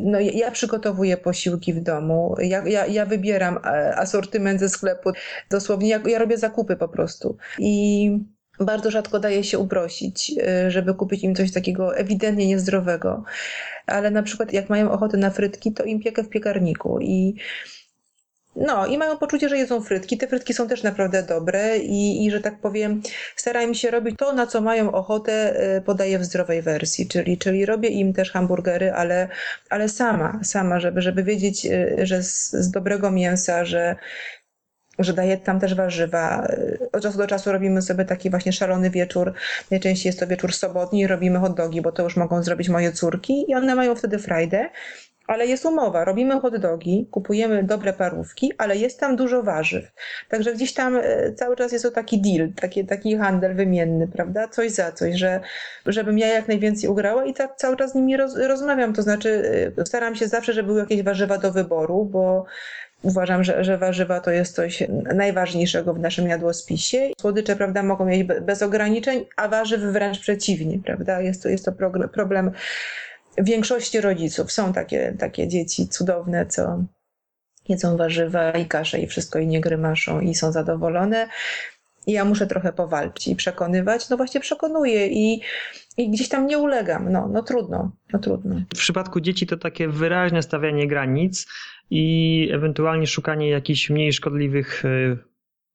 No, 0.00 0.20
ja 0.20 0.50
przygotowuję 0.50 1.16
posiłki 1.16 1.74
w 1.74 1.80
domu, 1.80 2.34
ja, 2.38 2.62
ja, 2.66 2.86
ja 2.86 3.06
wybieram 3.06 3.58
e, 3.64 3.96
asortyment 3.96 4.60
ze 4.60 4.68
sklepu, 4.68 5.10
dosłownie 5.50 5.88
ja, 5.88 6.00
ja 6.06 6.18
robię 6.18 6.38
zakupy 6.38 6.76
po 6.76 6.88
prostu. 6.88 7.36
I 7.58 8.10
bardzo 8.60 8.90
rzadko 8.90 9.20
daje 9.20 9.44
się 9.44 9.58
uprosić, 9.58 10.34
e, 10.42 10.70
żeby 10.70 10.94
kupić 10.94 11.24
im 11.24 11.34
coś 11.34 11.52
takiego 11.52 11.96
ewidentnie 11.96 12.46
niezdrowego. 12.46 13.24
Ale 13.86 14.10
na 14.10 14.22
przykład 14.22 14.52
jak 14.52 14.70
mają 14.70 14.90
ochotę 14.90 15.16
na 15.16 15.30
frytki, 15.30 15.72
to 15.72 15.84
im 15.84 16.00
piekę 16.00 16.22
w 16.22 16.28
piekarniku 16.28 17.00
i 17.00 17.34
no 18.56 18.86
i 18.86 18.98
mają 18.98 19.18
poczucie, 19.18 19.48
że 19.48 19.58
jedzą 19.58 19.82
frytki. 19.82 20.18
Te 20.18 20.26
frytki 20.26 20.54
są 20.54 20.68
też 20.68 20.82
naprawdę 20.82 21.22
dobre 21.22 21.78
i, 21.78 22.26
i 22.26 22.30
że 22.30 22.40
tak 22.40 22.58
powiem, 22.58 23.02
starają 23.36 23.74
się 23.74 23.90
robić 23.90 24.16
to, 24.18 24.32
na 24.32 24.46
co 24.46 24.60
mają 24.60 24.92
ochotę, 24.92 25.32
e, 25.56 25.80
podaję 25.80 26.18
w 26.18 26.24
zdrowej 26.24 26.62
wersji, 26.62 27.08
czyli, 27.08 27.38
czyli 27.38 27.66
robię 27.66 27.88
im 27.88 28.12
też 28.12 28.32
hamburgery, 28.32 28.92
ale, 28.92 29.28
ale 29.70 29.88
sama, 29.88 30.40
sama, 30.42 30.80
żeby, 30.80 31.02
żeby 31.02 31.22
wiedzieć, 31.22 31.66
e, 31.66 32.06
że 32.06 32.22
z, 32.22 32.50
z 32.52 32.70
dobrego 32.70 33.10
mięsa, 33.10 33.64
że, 33.64 33.96
że 34.98 35.12
daję 35.12 35.36
tam 35.36 35.60
też 35.60 35.74
warzywa. 35.74 36.48
Od 36.92 37.02
czasu 37.02 37.18
do 37.18 37.26
czasu 37.26 37.52
robimy 37.52 37.82
sobie 37.82 38.04
taki 38.04 38.30
właśnie 38.30 38.52
szalony 38.52 38.90
wieczór. 38.90 39.32
Najczęściej 39.70 40.08
jest 40.08 40.20
to 40.20 40.26
wieczór 40.26 40.52
sobotni 40.52 41.00
i 41.00 41.06
robimy 41.06 41.38
hot 41.38 41.56
dogi, 41.56 41.80
bo 41.80 41.92
to 41.92 42.02
już 42.02 42.16
mogą 42.16 42.42
zrobić 42.42 42.68
moje 42.68 42.92
córki 42.92 43.50
i 43.50 43.54
one 43.54 43.74
mają 43.74 43.94
wtedy 43.94 44.18
frajdę. 44.18 44.70
Ale 45.26 45.46
jest 45.46 45.64
umowa, 45.64 46.04
robimy 46.04 46.40
hot 46.40 46.56
dogi, 46.56 47.08
kupujemy 47.10 47.62
dobre 47.62 47.92
parówki, 47.92 48.52
ale 48.58 48.76
jest 48.76 49.00
tam 49.00 49.16
dużo 49.16 49.42
warzyw. 49.42 49.92
Także 50.28 50.54
gdzieś 50.54 50.74
tam 50.74 50.96
e, 50.96 51.32
cały 51.32 51.56
czas 51.56 51.72
jest 51.72 51.84
to 51.84 51.90
taki 51.90 52.20
deal, 52.20 52.52
taki, 52.52 52.86
taki 52.86 53.16
handel 53.16 53.54
wymienny, 53.54 54.08
prawda? 54.08 54.48
Coś 54.48 54.70
za 54.70 54.92
coś, 54.92 55.14
że 55.14 55.40
żebym 55.86 56.18
ja 56.18 56.26
jak 56.26 56.48
najwięcej 56.48 56.90
ugrała 56.90 57.24
i 57.24 57.34
tak 57.34 57.56
cały 57.56 57.76
czas 57.76 57.92
z 57.92 57.94
nimi 57.94 58.16
roz, 58.16 58.36
rozmawiam. 58.36 58.92
To 58.92 59.02
znaczy 59.02 59.42
e, 59.78 59.86
staram 59.86 60.16
się 60.16 60.28
zawsze, 60.28 60.52
żeby 60.52 60.66
były 60.66 60.80
jakieś 60.80 61.02
warzywa 61.02 61.38
do 61.38 61.52
wyboru, 61.52 62.04
bo 62.04 62.44
uważam, 63.04 63.44
że, 63.44 63.64
że 63.64 63.78
warzywa 63.78 64.20
to 64.20 64.30
jest 64.30 64.54
coś 64.54 64.82
najważniejszego 65.14 65.94
w 65.94 65.98
naszym 65.98 66.28
jadłospisie. 66.28 67.10
Słodycze, 67.20 67.56
prawda, 67.56 67.82
mogą 67.82 68.04
mieć 68.04 68.24
bez 68.24 68.62
ograniczeń, 68.62 69.24
a 69.36 69.48
warzyw 69.48 69.80
wręcz 69.80 70.20
przeciwnie, 70.20 70.78
prawda? 70.84 71.20
Jest 71.20 71.42
to, 71.42 71.48
jest 71.48 71.64
to 71.64 71.72
problem 72.12 72.50
większości 73.38 74.00
rodziców. 74.00 74.52
Są 74.52 74.72
takie, 74.72 75.14
takie 75.18 75.48
dzieci 75.48 75.88
cudowne, 75.88 76.46
co 76.46 76.84
jedzą 77.68 77.96
warzywa 77.96 78.50
i 78.50 78.66
kasze 78.66 79.00
i 79.00 79.06
wszystko 79.06 79.38
i 79.38 79.46
nie 79.46 79.60
grymaszą 79.60 80.20
i 80.20 80.34
są 80.34 80.52
zadowolone. 80.52 81.28
I 82.06 82.12
ja 82.12 82.24
muszę 82.24 82.46
trochę 82.46 82.72
powalczyć 82.72 83.28
i 83.28 83.36
przekonywać. 83.36 84.08
No 84.08 84.16
właśnie 84.16 84.40
przekonuję 84.40 85.06
i, 85.06 85.42
i 85.96 86.10
gdzieś 86.10 86.28
tam 86.28 86.46
nie 86.46 86.58
ulegam. 86.58 87.12
No, 87.12 87.28
no 87.32 87.42
trudno, 87.42 87.92
no 88.12 88.18
trudno. 88.18 88.56
W 88.74 88.78
przypadku 88.78 89.20
dzieci 89.20 89.46
to 89.46 89.56
takie 89.56 89.88
wyraźne 89.88 90.42
stawianie 90.42 90.88
granic 90.88 91.46
i 91.90 92.48
ewentualnie 92.52 93.06
szukanie 93.06 93.48
jakichś 93.48 93.90
mniej 93.90 94.12
szkodliwych 94.12 94.84
y, 94.84 95.18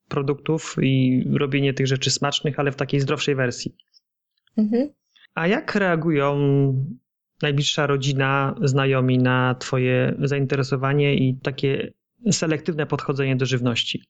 produktów 0.07 0.75
i 0.81 1.23
robienie 1.33 1.73
tych 1.73 1.87
rzeczy 1.87 2.11
smacznych, 2.11 2.59
ale 2.59 2.71
w 2.71 2.75
takiej 2.75 2.99
zdrowszej 2.99 3.35
wersji. 3.35 3.75
Mhm. 4.57 4.89
A 5.35 5.47
jak 5.47 5.75
reagują 5.75 6.37
najbliższa 7.41 7.87
rodzina, 7.87 8.55
znajomi 8.63 9.17
na 9.17 9.55
Twoje 9.55 10.15
zainteresowanie 10.19 11.15
i 11.15 11.39
takie 11.43 11.93
selektywne 12.31 12.85
podchodzenie 12.85 13.35
do 13.35 13.45
żywności? 13.45 14.03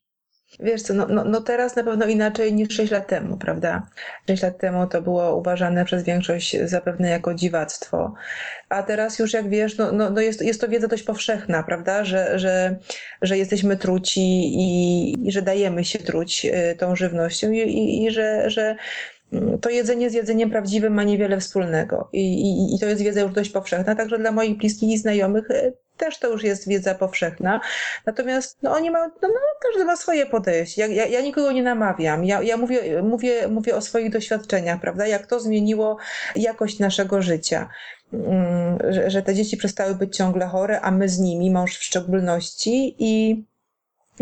Wiesz 0.59 0.81
co, 0.81 0.93
no, 0.93 1.07
no, 1.09 1.23
no, 1.23 1.41
teraz 1.41 1.75
na 1.75 1.83
pewno 1.83 2.05
inaczej 2.05 2.53
niż 2.53 2.75
6 2.75 2.91
lat 2.91 3.07
temu, 3.07 3.37
prawda? 3.37 3.87
6 4.27 4.43
lat 4.43 4.57
temu 4.57 4.87
to 4.87 5.01
było 5.01 5.35
uważane 5.35 5.85
przez 5.85 6.03
większość 6.03 6.57
zapewne 6.65 7.09
jako 7.09 7.33
dziwactwo, 7.33 8.13
a 8.69 8.83
teraz 8.83 9.19
już 9.19 9.33
jak 9.33 9.49
wiesz, 9.49 9.77
no, 9.77 9.91
no, 9.91 10.09
no 10.09 10.21
jest, 10.21 10.41
jest 10.41 10.61
to 10.61 10.67
wiedza 10.67 10.87
dość 10.87 11.03
powszechna, 11.03 11.63
prawda? 11.63 12.03
Że, 12.03 12.39
że, 12.39 12.75
że 13.21 13.37
jesteśmy 13.37 13.77
truci 13.77 14.21
i, 14.59 15.27
i 15.27 15.31
że 15.31 15.41
dajemy 15.41 15.85
się 15.85 15.99
truć 15.99 16.45
y, 16.45 16.75
tą 16.75 16.95
żywnością 16.95 17.51
i, 17.51 17.57
i, 17.57 18.03
i 18.05 18.11
że, 18.11 18.49
że 18.49 18.75
to 19.61 19.69
jedzenie 19.69 20.09
z 20.09 20.13
jedzeniem 20.13 20.49
prawdziwym 20.49 20.93
ma 20.93 21.03
niewiele 21.03 21.39
wspólnego 21.39 22.09
I, 22.13 22.41
i, 22.41 22.75
i 22.75 22.79
to 22.79 22.85
jest 22.85 23.01
wiedza 23.01 23.21
już 23.21 23.31
dość 23.31 23.49
powszechna, 23.49 23.95
także 23.95 24.17
dla 24.17 24.31
moich 24.31 24.57
bliskich 24.57 24.89
i 24.89 24.97
znajomych 24.97 25.51
e, 25.51 25.71
też 25.99 26.19
to 26.19 26.27
już 26.27 26.43
jest 26.43 26.67
wiedza 26.67 26.95
powszechna. 26.95 27.61
Natomiast 28.05 28.57
no, 28.61 28.71
oni 28.71 28.91
mają, 28.91 29.05
no, 29.21 29.27
no, 29.27 29.39
każdy 29.61 29.85
ma 29.85 29.95
swoje 29.95 30.25
podejście. 30.25 30.81
Ja, 30.81 30.87
ja, 30.87 31.05
ja 31.05 31.21
nikogo 31.21 31.51
nie 31.51 31.63
namawiam. 31.63 32.25
Ja, 32.25 32.41
ja 32.41 32.57
mówię, 32.57 33.03
mówię, 33.03 33.47
mówię 33.47 33.75
o 33.75 33.81
swoich 33.81 34.11
doświadczeniach, 34.11 34.81
prawda? 34.81 35.07
Jak 35.07 35.27
to 35.27 35.39
zmieniło 35.39 35.97
jakość 36.35 36.79
naszego 36.79 37.21
życia. 37.21 37.69
Mm, 38.13 38.77
że, 38.93 39.09
że 39.09 39.21
te 39.21 39.35
dzieci 39.35 39.57
przestały 39.57 39.95
być 39.95 40.17
ciągle 40.17 40.47
chore, 40.47 40.81
a 40.81 40.91
my 40.91 41.09
z 41.09 41.19
nimi, 41.19 41.51
mąż 41.51 41.77
w 41.77 41.83
szczególności. 41.83 42.95
I 42.99 43.43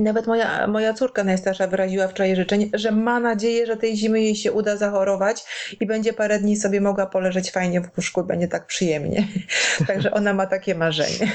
nawet 0.02 0.28
moja, 0.28 0.68
moja 0.68 0.94
córka 0.94 1.24
najstarsza 1.24 1.68
wyraziła 1.68 2.08
wczoraj 2.08 2.36
życzenie, 2.36 2.68
że 2.74 2.92
ma 2.92 3.20
nadzieję, 3.20 3.66
że 3.66 3.78
tej 3.78 3.98
zimy 3.98 4.22
jej 4.22 4.36
się 4.36 4.52
uda 4.52 4.78
zachorować 4.78 5.44
i 5.80 5.86
będzie 5.86 6.14
parę 6.14 6.40
dni 6.40 6.58
sobie 6.58 6.82
mogła 6.82 7.06
poleżeć 7.06 7.52
fajnie 7.52 7.82
w 7.82 7.98
łóżku 7.98 8.22
i 8.22 8.24
będzie 8.24 8.48
tak 8.48 8.68
przyjemnie. 8.68 9.28
Także 9.88 10.12
ona 10.12 10.34
ma 10.34 10.48
takie 10.48 10.76
marzenie. 10.76 11.32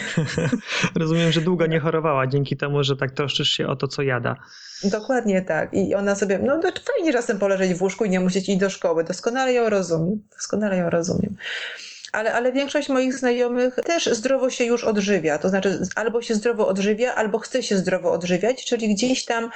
Rozumiem, 1.00 1.32
że 1.32 1.40
długo 1.40 1.66
nie 1.66 1.80
chorowała 1.80 2.26
dzięki 2.26 2.56
temu, 2.56 2.84
że 2.84 2.96
tak 2.96 3.10
troszczysz 3.10 3.50
się 3.50 3.66
o 3.66 3.76
to, 3.76 3.88
co 3.88 4.02
jada. 4.02 4.36
Dokładnie 4.84 5.42
tak. 5.42 5.74
I 5.74 5.94
ona 5.94 6.14
sobie, 6.14 6.38
no 6.38 6.58
to 6.58 6.68
fajnie 6.94 7.12
czasem 7.12 7.38
poleżeć 7.38 7.74
w 7.74 7.82
łóżku 7.82 8.04
i 8.04 8.10
nie 8.10 8.20
musieć 8.20 8.48
iść 8.48 8.58
do 8.58 8.70
szkoły. 8.70 9.04
Doskonale 9.04 9.52
ją 9.52 9.68
rozumiem. 9.68 10.22
Doskonale 10.32 10.76
ją 10.76 10.90
rozumiem 10.90 11.36
ale, 12.12 12.34
ale 12.34 12.52
większość 12.52 12.88
moich 12.88 13.14
znajomych 13.14 13.74
też 13.74 14.06
zdrowo 14.06 14.50
się 14.50 14.64
już 14.64 14.84
odżywia. 14.84 15.38
To 15.38 15.48
znaczy, 15.48 15.82
albo 15.94 16.22
się 16.22 16.34
zdrowo 16.34 16.68
odżywia, 16.68 17.14
albo 17.14 17.38
chce 17.38 17.62
się 17.62 17.76
zdrowo 17.76 18.12
odżywiać, 18.12 18.64
czyli 18.64 18.94
gdzieś 18.94 19.24
tam 19.24 19.50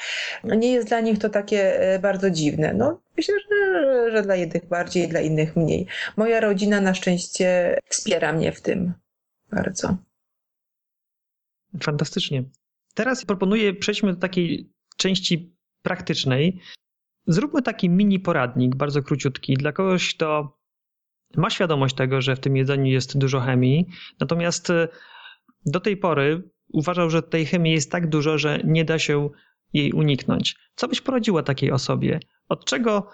nie 0.45 0.73
jest 0.73 0.89
dla 0.89 1.01
nich 1.01 1.19
to 1.19 1.29
takie 1.29 1.81
e, 1.81 1.99
bardzo 1.99 2.31
dziwne. 2.31 2.75
No, 2.75 3.01
myślę, 3.17 3.35
że, 3.51 4.11
że 4.11 4.23
dla 4.23 4.37
jednych 4.37 4.69
bardziej, 4.69 5.09
dla 5.09 5.21
innych 5.21 5.57
mniej. 5.57 5.87
Moja 6.17 6.41
rodzina 6.41 6.81
na 6.81 6.95
szczęście 6.95 7.79
wspiera 7.89 8.33
mnie 8.33 8.53
w 8.53 8.61
tym 8.61 8.93
bardzo. 9.53 9.97
Fantastycznie. 11.83 12.45
Teraz 12.95 13.25
proponuję 13.25 13.75
przejdźmy 13.75 14.15
do 14.15 14.21
takiej 14.21 14.73
części 14.97 15.57
praktycznej. 15.83 16.61
Zróbmy 17.27 17.63
taki 17.63 17.91
mini 17.91 18.21
poradnik, 18.21 18.77
bardzo 18.77 19.03
króciutki, 19.03 19.55
dla 19.55 19.73
kogoś, 19.73 20.15
kto 20.15 20.56
ma 21.37 21.51
świadomość 21.51 21.95
tego, 21.95 22.21
że 22.23 22.37
w 22.37 22.41
tym 22.41 22.57
jedzeniu 22.57 22.87
jest 22.87 23.19
dużo 23.19 23.41
chemii, 23.41 23.87
natomiast 24.21 24.71
e, 24.71 24.89
do 25.67 25.81
tej 25.81 25.97
pory 25.97 26.43
uważał, 26.73 27.11
że 27.11 27.23
tej 27.23 27.47
chemii 27.47 27.73
jest 27.73 27.91
tak 27.93 28.09
dużo, 28.09 28.39
że 28.39 28.61
nie 28.65 28.85
da 28.85 28.99
się 28.99 29.31
jej 29.73 29.93
uniknąć. 29.93 30.57
Co 30.75 30.89
byś 30.89 31.01
poradziła 31.01 31.43
takiej 31.43 31.73
osobie? 31.73 32.21
Od 32.49 32.65
czego 32.65 33.09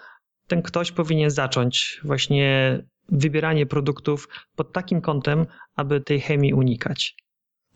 ten 0.47 0.61
ktoś 0.61 0.91
powinien 0.91 1.29
zacząć 1.29 2.01
właśnie 2.03 2.79
wybieranie 3.09 3.65
produktów 3.65 4.27
pod 4.55 4.73
takim 4.73 5.01
kątem, 5.01 5.45
aby 5.75 6.01
tej 6.01 6.21
chemii 6.21 6.53
unikać? 6.53 7.15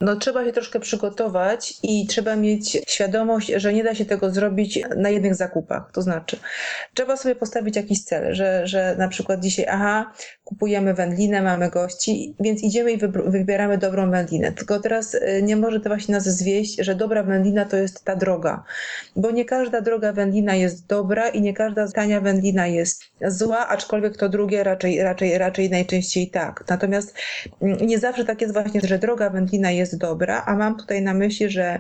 No, 0.01 0.15
trzeba 0.15 0.45
się 0.45 0.51
troszkę 0.51 0.79
przygotować 0.79 1.73
i 1.83 2.07
trzeba 2.07 2.36
mieć 2.36 2.77
świadomość, 2.88 3.51
że 3.55 3.73
nie 3.73 3.83
da 3.83 3.95
się 3.95 4.05
tego 4.05 4.29
zrobić 4.29 4.79
na 4.97 5.10
jednych 5.10 5.36
zakupach. 5.36 5.91
To 5.93 6.01
znaczy, 6.01 6.39
trzeba 6.93 7.17
sobie 7.17 7.36
postawić 7.36 7.75
jakiś 7.75 8.03
cel, 8.03 8.36
że, 8.36 8.67
że 8.67 8.95
na 8.97 9.07
przykład 9.07 9.39
dzisiaj, 9.39 9.65
aha, 9.69 10.12
kupujemy 10.43 10.93
wędlinę, 10.93 11.41
mamy 11.41 11.69
gości, 11.69 12.36
więc 12.39 12.63
idziemy 12.63 12.91
i 12.91 12.97
wybieramy 13.25 13.77
dobrą 13.77 14.12
wędlinę. 14.12 14.51
Tylko 14.51 14.79
teraz 14.79 15.13
y, 15.13 15.41
nie 15.43 15.55
może 15.55 15.79
to 15.79 15.89
właśnie 15.89 16.15
nas 16.15 16.23
zwieść, 16.23 16.75
że 16.79 16.95
dobra 16.95 17.23
wędlina 17.23 17.65
to 17.65 17.77
jest 17.77 18.03
ta 18.03 18.15
droga, 18.15 18.63
bo 19.15 19.31
nie 19.31 19.45
każda 19.45 19.81
droga 19.81 20.13
wędlina 20.13 20.55
jest 20.55 20.88
dobra 20.88 21.29
i 21.29 21.41
nie 21.41 21.53
każda 21.53 21.88
tania 21.88 22.21
wędlina 22.21 22.67
jest 22.67 23.03
zła, 23.27 23.67
aczkolwiek 23.67 24.17
to 24.17 24.29
drugie 24.29 24.63
raczej, 24.63 25.03
raczej, 25.03 25.38
raczej 25.38 25.69
najczęściej 25.69 26.29
tak. 26.29 26.63
Natomiast 26.69 27.13
mm, 27.62 27.77
nie 27.88 27.99
zawsze 27.99 28.25
tak 28.25 28.41
jest 28.41 28.53
właśnie, 28.53 28.81
że 28.81 28.99
droga 28.99 29.29
wędlina 29.29 29.71
jest 29.71 29.87
jest 29.88 29.97
dobra, 29.97 30.43
a 30.45 30.56
mam 30.56 30.78
tutaj 30.78 31.02
na 31.02 31.13
myśli, 31.13 31.50
że 31.50 31.80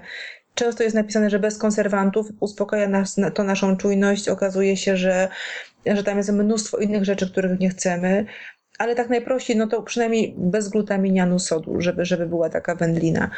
często 0.57 0.83
jest 0.83 0.95
napisane, 0.95 1.29
że 1.29 1.39
bez 1.39 1.57
konserwantów 1.57 2.27
uspokaja 2.39 2.87
nas 2.87 3.15
to 3.33 3.43
naszą 3.43 3.77
czujność. 3.77 4.29
Okazuje 4.29 4.77
się, 4.77 4.97
że, 4.97 5.27
że 5.85 6.03
tam 6.03 6.17
jest 6.17 6.31
mnóstwo 6.31 6.77
innych 6.77 7.05
rzeczy, 7.05 7.31
których 7.31 7.59
nie 7.59 7.69
chcemy. 7.69 8.25
Ale 8.79 8.95
tak 8.95 9.09
najprościej, 9.09 9.57
no 9.57 9.67
to 9.67 9.81
przynajmniej 9.83 10.35
bez 10.37 10.69
glutaminianu 10.69 11.39
sodu, 11.39 11.81
żeby, 11.81 12.05
żeby 12.05 12.25
była 12.25 12.49
taka 12.49 12.75
wędlina. 12.75 13.29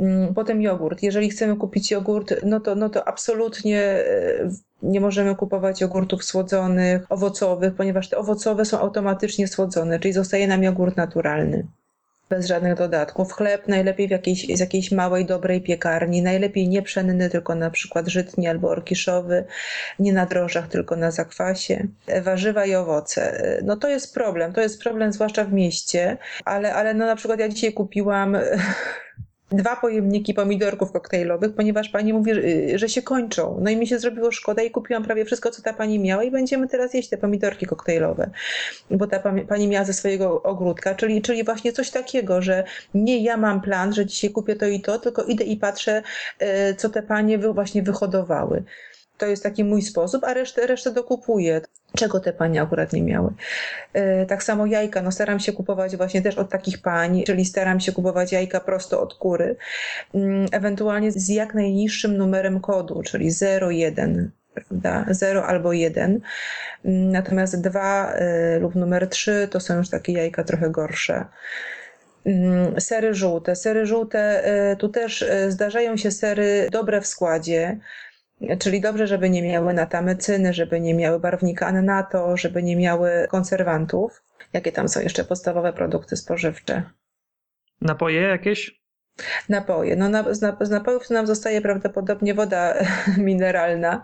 Mm, 0.00 0.34
potem 0.34 0.62
jogurt. 0.62 1.02
Jeżeli 1.02 1.30
chcemy 1.30 1.56
kupić 1.56 1.90
jogurt, 1.90 2.34
no 2.42 2.60
to, 2.60 2.74
no 2.74 2.88
to 2.88 3.08
absolutnie 3.08 3.80
e, 3.80 4.50
nie 4.82 5.00
możemy 5.00 5.36
kupować 5.36 5.80
jogurtów 5.80 6.24
słodzonych, 6.24 7.12
owocowych, 7.12 7.74
ponieważ 7.74 8.08
te 8.08 8.18
owocowe 8.18 8.64
są 8.64 8.78
automatycznie 8.78 9.48
słodzone, 9.48 10.00
czyli 10.00 10.14
zostaje 10.14 10.46
nam 10.46 10.62
jogurt 10.62 10.96
naturalny 10.96 11.66
bez 12.28 12.46
żadnych 12.46 12.74
dodatków. 12.74 13.32
Chleb 13.32 13.68
najlepiej 13.68 14.08
w 14.08 14.10
jakiejś, 14.10 14.46
z 14.56 14.60
jakiejś 14.60 14.92
małej, 14.92 15.26
dobrej 15.26 15.60
piekarni, 15.60 16.22
najlepiej 16.22 16.68
nie 16.68 16.82
pszenny, 16.82 17.30
tylko 17.30 17.54
na 17.54 17.70
przykład 17.70 18.08
żytni 18.08 18.48
albo 18.48 18.68
orkiszowy, 18.68 19.44
nie 19.98 20.12
na 20.12 20.26
drożdżach, 20.26 20.68
tylko 20.68 20.96
na 20.96 21.10
zakwasie. 21.10 21.86
Warzywa 22.22 22.64
i 22.64 22.74
owoce. 22.74 23.42
No 23.62 23.76
to 23.76 23.88
jest 23.88 24.14
problem, 24.14 24.52
to 24.52 24.60
jest 24.60 24.82
problem 24.82 25.12
zwłaszcza 25.12 25.44
w 25.44 25.52
mieście, 25.52 26.16
ale, 26.44 26.74
ale 26.74 26.94
no 26.94 27.06
na 27.06 27.16
przykład 27.16 27.40
ja 27.40 27.48
dzisiaj 27.48 27.72
kupiłam 27.72 28.36
dwa 29.56 29.76
pojemniki 29.76 30.34
pomidorków 30.34 30.92
koktajlowych, 30.92 31.54
ponieważ 31.54 31.88
pani 31.88 32.12
mówi, 32.12 32.32
że 32.74 32.88
się 32.88 33.02
kończą. 33.02 33.58
No 33.62 33.70
i 33.70 33.76
mi 33.76 33.86
się 33.86 33.98
zrobiło 33.98 34.32
szkoda 34.32 34.62
i 34.62 34.70
kupiłam 34.70 35.04
prawie 35.04 35.24
wszystko, 35.24 35.50
co 35.50 35.62
ta 35.62 35.72
pani 35.72 35.98
miała 35.98 36.24
i 36.24 36.30
będziemy 36.30 36.68
teraz 36.68 36.94
jeść 36.94 37.08
te 37.08 37.16
pomidorki 37.16 37.66
koktajlowe, 37.66 38.30
bo 38.90 39.06
ta 39.06 39.18
pani 39.48 39.68
miała 39.68 39.84
ze 39.84 39.92
swojego 39.92 40.42
ogródka, 40.42 40.94
czyli, 40.94 41.22
czyli 41.22 41.44
właśnie 41.44 41.72
coś 41.72 41.90
takiego, 41.90 42.42
że 42.42 42.64
nie 42.94 43.18
ja 43.18 43.36
mam 43.36 43.60
plan, 43.60 43.92
że 43.92 44.06
dzisiaj 44.06 44.30
kupię 44.30 44.56
to 44.56 44.66
i 44.66 44.80
to, 44.80 44.98
tylko 44.98 45.22
idę 45.22 45.44
i 45.44 45.56
patrzę, 45.56 46.02
e, 46.38 46.74
co 46.74 46.88
te 46.88 47.02
panie 47.02 47.38
właśnie 47.38 47.82
wyhodowały. 47.82 48.64
To 49.18 49.26
jest 49.26 49.42
taki 49.42 49.64
mój 49.64 49.82
sposób, 49.82 50.24
a 50.24 50.34
resztę, 50.34 50.66
resztę 50.66 50.92
dokupuję. 50.92 51.60
Czego 51.96 52.20
te 52.20 52.32
panie 52.32 52.62
akurat 52.62 52.92
nie 52.92 53.02
miały? 53.02 53.30
E, 53.92 54.26
tak 54.26 54.42
samo 54.42 54.66
jajka, 54.66 55.02
no 55.02 55.12
staram 55.12 55.40
się 55.40 55.52
kupować 55.52 55.96
właśnie 55.96 56.22
też 56.22 56.38
od 56.38 56.50
takich 56.50 56.82
pań, 56.82 57.22
czyli 57.26 57.44
staram 57.44 57.80
się 57.80 57.92
kupować 57.92 58.32
jajka 58.32 58.60
prosto 58.60 59.00
od 59.00 59.14
kury, 59.14 59.56
mm, 60.14 60.46
ewentualnie 60.52 61.12
z 61.12 61.28
jak 61.28 61.54
najniższym 61.54 62.16
numerem 62.16 62.60
kodu, 62.60 63.02
czyli 63.02 63.30
01 63.70 64.30
prawda? 64.54 65.04
0 65.10 65.46
albo 65.46 65.72
1. 65.72 66.20
Mm, 66.84 67.12
natomiast 67.12 67.60
2 67.60 68.12
e, 68.12 68.58
lub 68.58 68.74
numer 68.74 69.08
3 69.08 69.48
to 69.50 69.60
są 69.60 69.76
już 69.76 69.88
takie 69.88 70.12
jajka 70.12 70.44
trochę 70.44 70.70
gorsze. 70.70 71.24
Mm, 72.24 72.80
sery 72.80 73.14
żółte. 73.14 73.56
Sery 73.56 73.86
żółte, 73.86 74.44
e, 74.44 74.76
tu 74.76 74.88
też 74.88 75.24
zdarzają 75.48 75.96
się 75.96 76.10
sery 76.10 76.68
dobre 76.72 77.00
w 77.00 77.06
składzie, 77.06 77.78
Czyli 78.58 78.80
dobrze, 78.80 79.06
żeby 79.06 79.30
nie 79.30 79.42
miały 79.42 79.74
natamycyny, 79.74 80.52
żeby 80.52 80.80
nie 80.80 80.94
miały 80.94 81.20
barwnika 81.20 81.66
annato, 81.66 82.36
żeby 82.36 82.62
nie 82.62 82.76
miały 82.76 83.26
konserwantów. 83.30 84.22
Jakie 84.52 84.72
tam 84.72 84.88
są 84.88 85.00
jeszcze 85.00 85.24
podstawowe 85.24 85.72
produkty 85.72 86.16
spożywcze? 86.16 86.82
Napoje 87.80 88.20
jakieś? 88.20 88.84
Napoje. 89.48 89.96
No 89.96 90.08
na, 90.08 90.34
z, 90.34 90.70
napojów 90.70 91.10
nam 91.10 91.26
zostaje 91.26 91.60
prawdopodobnie 91.60 92.34
woda 92.34 92.74
mineralna, 93.18 94.02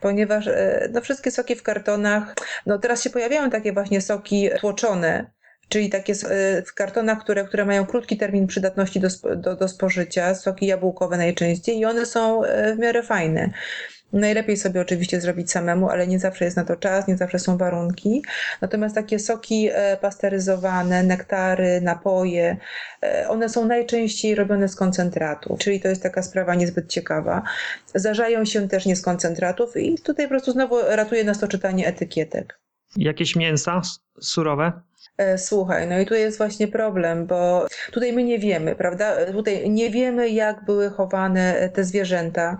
ponieważ 0.00 0.46
e, 0.46 0.88
no, 0.92 1.00
wszystkie 1.00 1.30
soki 1.30 1.56
w 1.56 1.62
kartonach, 1.62 2.34
no 2.66 2.78
teraz 2.78 3.02
się 3.02 3.10
pojawiają 3.10 3.50
takie 3.50 3.72
właśnie 3.72 4.00
soki 4.00 4.50
tłoczone, 4.60 5.30
czyli 5.68 5.90
takie 5.90 6.12
e, 6.12 6.62
w 6.62 6.74
kartonach, 6.74 7.20
które, 7.20 7.44
które 7.44 7.64
mają 7.64 7.86
krótki 7.86 8.16
termin 8.16 8.46
przydatności 8.46 9.00
do, 9.00 9.08
do, 9.36 9.56
do 9.56 9.68
spożycia, 9.68 10.34
soki 10.34 10.66
jabłkowe 10.66 11.16
najczęściej 11.16 11.78
i 11.78 11.84
one 11.84 12.06
są 12.06 12.44
e, 12.44 12.74
w 12.74 12.78
miarę 12.78 13.02
fajne. 13.02 13.50
Najlepiej 14.12 14.56
sobie 14.56 14.80
oczywiście 14.80 15.20
zrobić 15.20 15.50
samemu, 15.50 15.90
ale 15.90 16.06
nie 16.06 16.18
zawsze 16.18 16.44
jest 16.44 16.56
na 16.56 16.64
to 16.64 16.76
czas, 16.76 17.08
nie 17.08 17.16
zawsze 17.16 17.38
są 17.38 17.56
warunki. 17.56 18.22
Natomiast 18.60 18.94
takie 18.94 19.18
soki 19.18 19.68
e, 19.72 19.96
pasteryzowane, 19.96 21.02
nektary, 21.02 21.80
napoje, 21.80 22.56
one 23.28 23.48
są 23.48 23.64
najczęściej 23.64 24.34
robione 24.34 24.68
z 24.68 24.76
koncentratu, 24.76 25.56
czyli 25.60 25.80
to 25.80 25.88
jest 25.88 26.02
taka 26.02 26.22
sprawa 26.22 26.54
niezbyt 26.54 26.88
ciekawa. 26.88 27.42
Zdarzają 27.94 28.44
się 28.44 28.68
też 28.68 28.86
nie 28.86 28.96
z 28.96 29.02
koncentratów 29.02 29.76
i 29.76 29.98
tutaj 29.98 30.26
po 30.26 30.30
prostu 30.30 30.52
znowu 30.52 30.76
ratuje 30.88 31.24
nas 31.24 31.38
to 31.38 31.48
czytanie 31.48 31.86
etykietek. 31.86 32.60
Jakieś 32.96 33.36
mięsa 33.36 33.80
surowe? 34.20 34.72
E, 35.18 35.38
słuchaj, 35.38 35.88
no 35.88 35.98
i 35.98 36.06
tu 36.06 36.14
jest 36.14 36.38
właśnie 36.38 36.68
problem, 36.68 37.26
bo 37.26 37.66
tutaj 37.92 38.12
my 38.12 38.24
nie 38.24 38.38
wiemy, 38.38 38.74
prawda? 38.74 39.26
Tutaj 39.32 39.70
nie 39.70 39.90
wiemy, 39.90 40.28
jak 40.28 40.64
były 40.64 40.90
chowane 40.90 41.70
te 41.74 41.84
zwierzęta. 41.84 42.56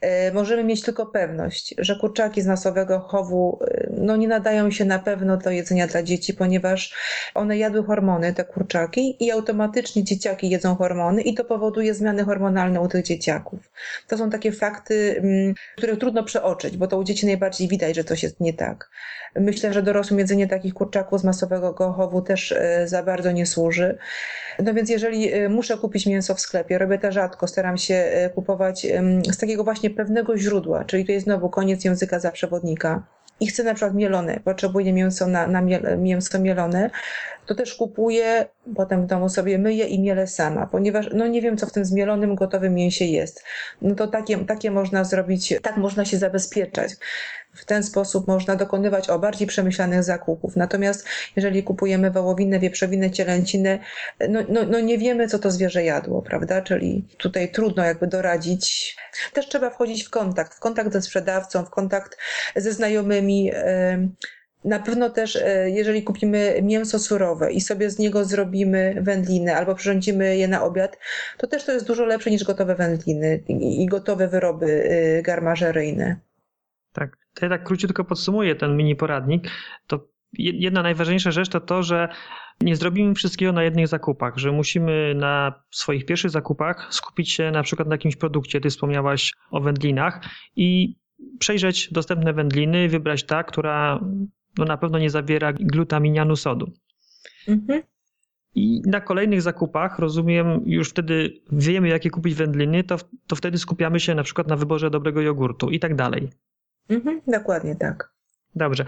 E, 0.00 0.32
możemy 0.32 0.64
mieć 0.64 0.82
tylko 0.82 1.06
pewność, 1.06 1.74
że 1.78 1.96
kurczaki 1.96 2.42
z 2.42 2.46
masowego 2.46 3.00
chowu 3.00 3.58
e, 3.64 3.88
no 3.90 4.16
nie 4.16 4.28
nadają 4.28 4.70
się 4.70 4.84
na 4.84 4.98
pewno 4.98 5.36
do 5.36 5.50
jedzenia 5.50 5.86
dla 5.86 6.02
dzieci, 6.02 6.34
ponieważ 6.34 6.94
one 7.34 7.58
jadły 7.58 7.84
hormony, 7.84 8.34
te 8.34 8.44
kurczaki, 8.44 9.24
i 9.24 9.30
automatycznie 9.30 10.04
dzieciaki 10.04 10.50
jedzą 10.50 10.76
hormony, 10.76 11.22
i 11.22 11.34
to 11.34 11.44
powoduje 11.44 11.94
zmiany 11.94 12.24
hormonalne 12.24 12.80
u 12.80 12.88
tych 12.88 13.04
dzieciaków. 13.04 13.60
To 14.08 14.18
są 14.18 14.30
takie 14.30 14.52
fakty, 14.52 15.16
mm, 15.18 15.54
które 15.76 15.96
trudno 15.96 16.24
przeoczyć, 16.24 16.76
bo 16.76 16.86
to 16.86 16.98
u 16.98 17.04
dzieci 17.04 17.26
najbardziej 17.26 17.68
widać, 17.68 17.96
że 17.96 18.04
coś 18.04 18.22
jest 18.22 18.40
nie 18.40 18.52
tak. 18.52 18.90
Myślę, 19.36 19.72
że 19.72 19.82
dorosłym 19.82 20.18
jedzenie 20.18 20.48
takich 20.48 20.74
kurczaków 20.74 21.20
z 21.20 21.24
masowego 21.24 21.74
chowu 21.92 22.22
też 22.22 22.52
e, 22.52 22.88
za 22.88 23.02
bardzo 23.02 23.32
nie 23.32 23.46
służy. 23.46 23.98
No 24.58 24.74
więc 24.74 24.90
jeżeli 24.90 25.32
e, 25.32 25.48
muszę 25.48 25.78
kupić 25.78 26.06
mięso 26.06 26.34
w 26.34 26.40
sklepie, 26.40 26.78
robię 26.78 26.98
to 26.98 27.12
rzadko, 27.12 27.48
staram 27.48 27.78
się 27.78 27.94
e, 27.94 28.30
kupować 28.30 28.86
z 29.32 29.38
takiego 29.38 29.64
właśnie 29.64 29.90
pewnego 29.90 30.38
źródła, 30.38 30.84
czyli 30.84 31.04
to 31.04 31.12
jest 31.12 31.24
znowu 31.24 31.50
koniec 31.50 31.84
języka 31.84 32.18
za 32.18 32.30
przewodnika 32.30 33.02
i 33.40 33.46
chcę 33.46 33.64
na 33.64 33.74
przykład 33.74 33.94
mielone, 33.94 34.40
potrzebuję 34.44 34.92
mięso 34.92 35.26
na, 35.26 35.46
na 35.46 35.62
mięso 35.96 36.38
mielone, 36.38 36.90
to 37.46 37.54
też 37.54 37.74
kupuję, 37.74 38.46
potem 38.76 39.02
w 39.02 39.06
domu 39.06 39.28
sobie 39.28 39.58
myję 39.58 39.86
i 39.86 40.00
mielę 40.00 40.26
sama, 40.26 40.66
ponieważ 40.66 41.08
no 41.14 41.26
nie 41.26 41.42
wiem, 41.42 41.56
co 41.56 41.66
w 41.66 41.72
tym 41.72 41.84
zmielonym, 41.84 42.34
gotowym 42.34 42.74
mięsie 42.74 43.04
jest. 43.04 43.44
No 43.82 43.94
to 43.94 44.06
takie, 44.06 44.38
takie 44.38 44.70
można 44.70 45.04
zrobić, 45.04 45.54
tak 45.62 45.76
można 45.76 46.04
się 46.04 46.18
zabezpieczać. 46.18 46.92
W 47.54 47.64
ten 47.64 47.82
sposób 47.82 48.28
można 48.28 48.56
dokonywać 48.56 49.10
o 49.10 49.18
bardziej 49.18 49.46
przemyślanych 49.46 50.02
zakupów. 50.02 50.56
Natomiast 50.56 51.06
jeżeli 51.36 51.62
kupujemy 51.62 52.10
wołowinę, 52.10 52.58
wieprzowinę, 52.58 53.10
cielęcinę, 53.10 53.78
no, 54.28 54.40
no, 54.48 54.60
no 54.70 54.80
nie 54.80 54.98
wiemy, 54.98 55.28
co 55.28 55.38
to 55.38 55.50
zwierzę 55.50 55.84
jadło, 55.84 56.22
prawda? 56.22 56.62
Czyli 56.62 57.04
tutaj 57.18 57.52
trudno 57.52 57.84
jakby 57.84 58.06
doradzić. 58.06 58.96
Też 59.32 59.48
trzeba 59.48 59.70
wchodzić 59.70 60.04
w 60.04 60.10
kontakt, 60.10 60.54
w 60.54 60.60
kontakt 60.60 60.92
ze 60.92 61.02
sprzedawcą, 61.02 61.64
w 61.64 61.70
kontakt 61.70 62.18
ze 62.56 62.72
znajomymi. 62.72 63.50
Na 64.64 64.78
pewno 64.78 65.10
też, 65.10 65.36
e, 65.36 65.70
jeżeli 65.70 66.02
kupimy 66.02 66.60
mięso 66.62 66.98
surowe 66.98 67.52
i 67.52 67.60
sobie 67.60 67.90
z 67.90 67.98
niego 67.98 68.24
zrobimy 68.24 68.94
wędliny 69.00 69.56
albo 69.56 69.74
przyrządzimy 69.74 70.36
je 70.36 70.48
na 70.48 70.62
obiad, 70.64 70.98
to 71.38 71.46
też 71.46 71.64
to 71.64 71.72
jest 71.72 71.86
dużo 71.86 72.04
lepsze 72.04 72.30
niż 72.30 72.44
gotowe 72.44 72.74
wędliny 72.74 73.42
i 73.60 73.86
gotowe 73.86 74.28
wyroby 74.28 74.66
e, 74.66 75.22
garmażeryjne. 75.22 76.16
Tak. 76.92 77.16
To 77.34 77.46
ja 77.46 77.50
tak 77.50 77.64
króciutko 77.64 78.04
podsumuję 78.04 78.56
ten 78.56 78.76
mini 78.76 78.96
poradnik. 78.96 79.48
To 79.86 80.08
jedna 80.38 80.82
najważniejsza 80.82 81.30
rzecz 81.30 81.48
to 81.48 81.60
to, 81.60 81.82
że 81.82 82.08
nie 82.60 82.76
zrobimy 82.76 83.14
wszystkiego 83.14 83.52
na 83.52 83.62
jednych 83.62 83.88
zakupach, 83.88 84.36
że 84.36 84.52
musimy 84.52 85.14
na 85.14 85.62
swoich 85.70 86.06
pierwszych 86.06 86.30
zakupach 86.30 86.86
skupić 86.90 87.32
się 87.32 87.50
na 87.50 87.62
przykład 87.62 87.88
na 87.88 87.94
jakimś 87.94 88.16
produkcie. 88.16 88.60
Ty 88.60 88.70
wspomniałaś 88.70 89.32
o 89.50 89.60
wędlinach 89.60 90.20
i 90.56 90.96
przejrzeć 91.38 91.92
dostępne 91.92 92.32
wędliny, 92.32 92.88
wybrać 92.88 93.24
ta, 93.24 93.44
która 93.44 94.00
no 94.58 94.64
na 94.64 94.76
pewno 94.76 94.98
nie 94.98 95.10
zawiera 95.10 95.52
glutaminianu 95.52 96.36
sodu. 96.36 96.72
Mhm. 97.48 97.82
I 98.54 98.82
na 98.86 99.00
kolejnych 99.00 99.42
zakupach, 99.42 99.98
rozumiem, 99.98 100.62
już 100.66 100.90
wtedy 100.90 101.42
wiemy, 101.52 101.88
jakie 101.88 102.10
kupić 102.10 102.34
wędliny, 102.34 102.84
to, 102.84 102.96
to 103.26 103.36
wtedy 103.36 103.58
skupiamy 103.58 104.00
się 104.00 104.14
na 104.14 104.22
przykład 104.22 104.48
na 104.48 104.56
wyborze 104.56 104.90
dobrego 104.90 105.20
jogurtu 105.20 105.70
i 105.70 105.80
tak 105.80 105.94
dalej. 105.94 106.30
Mhm, 106.88 107.20
dokładnie 107.26 107.76
tak. 107.76 108.14
Dobrze. 108.54 108.84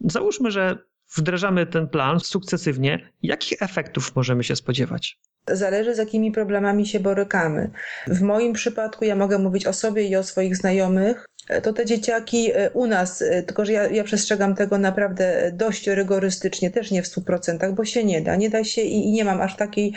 Załóżmy, 0.00 0.50
że 0.50 0.78
wdrażamy 1.16 1.66
ten 1.66 1.88
plan 1.88 2.20
sukcesywnie, 2.20 3.12
jakich 3.22 3.62
efektów 3.62 4.16
możemy 4.16 4.44
się 4.44 4.56
spodziewać? 4.56 5.20
Zależy 5.50 5.94
z 5.94 5.98
jakimi 5.98 6.32
problemami 6.32 6.86
się 6.86 7.00
borykamy. 7.00 7.70
W 8.06 8.20
moim 8.20 8.52
przypadku 8.52 9.04
ja 9.04 9.16
mogę 9.16 9.38
mówić 9.38 9.66
o 9.66 9.72
sobie 9.72 10.02
i 10.02 10.16
o 10.16 10.22
swoich 10.22 10.56
znajomych. 10.56 11.26
To 11.62 11.72
te 11.72 11.86
dzieciaki 11.86 12.50
e, 12.54 12.70
u 12.70 12.86
nas, 12.86 13.22
e, 13.22 13.42
tylko 13.42 13.64
że 13.64 13.72
ja, 13.72 13.86
ja 13.86 14.04
przestrzegam 14.04 14.54
tego 14.54 14.78
naprawdę 14.78 15.50
dość 15.54 15.86
rygorystycznie, 15.86 16.70
też 16.70 16.90
nie 16.90 17.02
w 17.02 17.06
100%, 17.06 17.72
bo 17.72 17.84
się 17.84 18.04
nie 18.04 18.20
da. 18.20 18.36
Nie 18.36 18.50
da 18.50 18.64
się 18.64 18.82
i, 18.82 19.08
i 19.08 19.12
nie 19.12 19.24
mam 19.24 19.40
aż 19.40 19.56
takiej, 19.56 19.92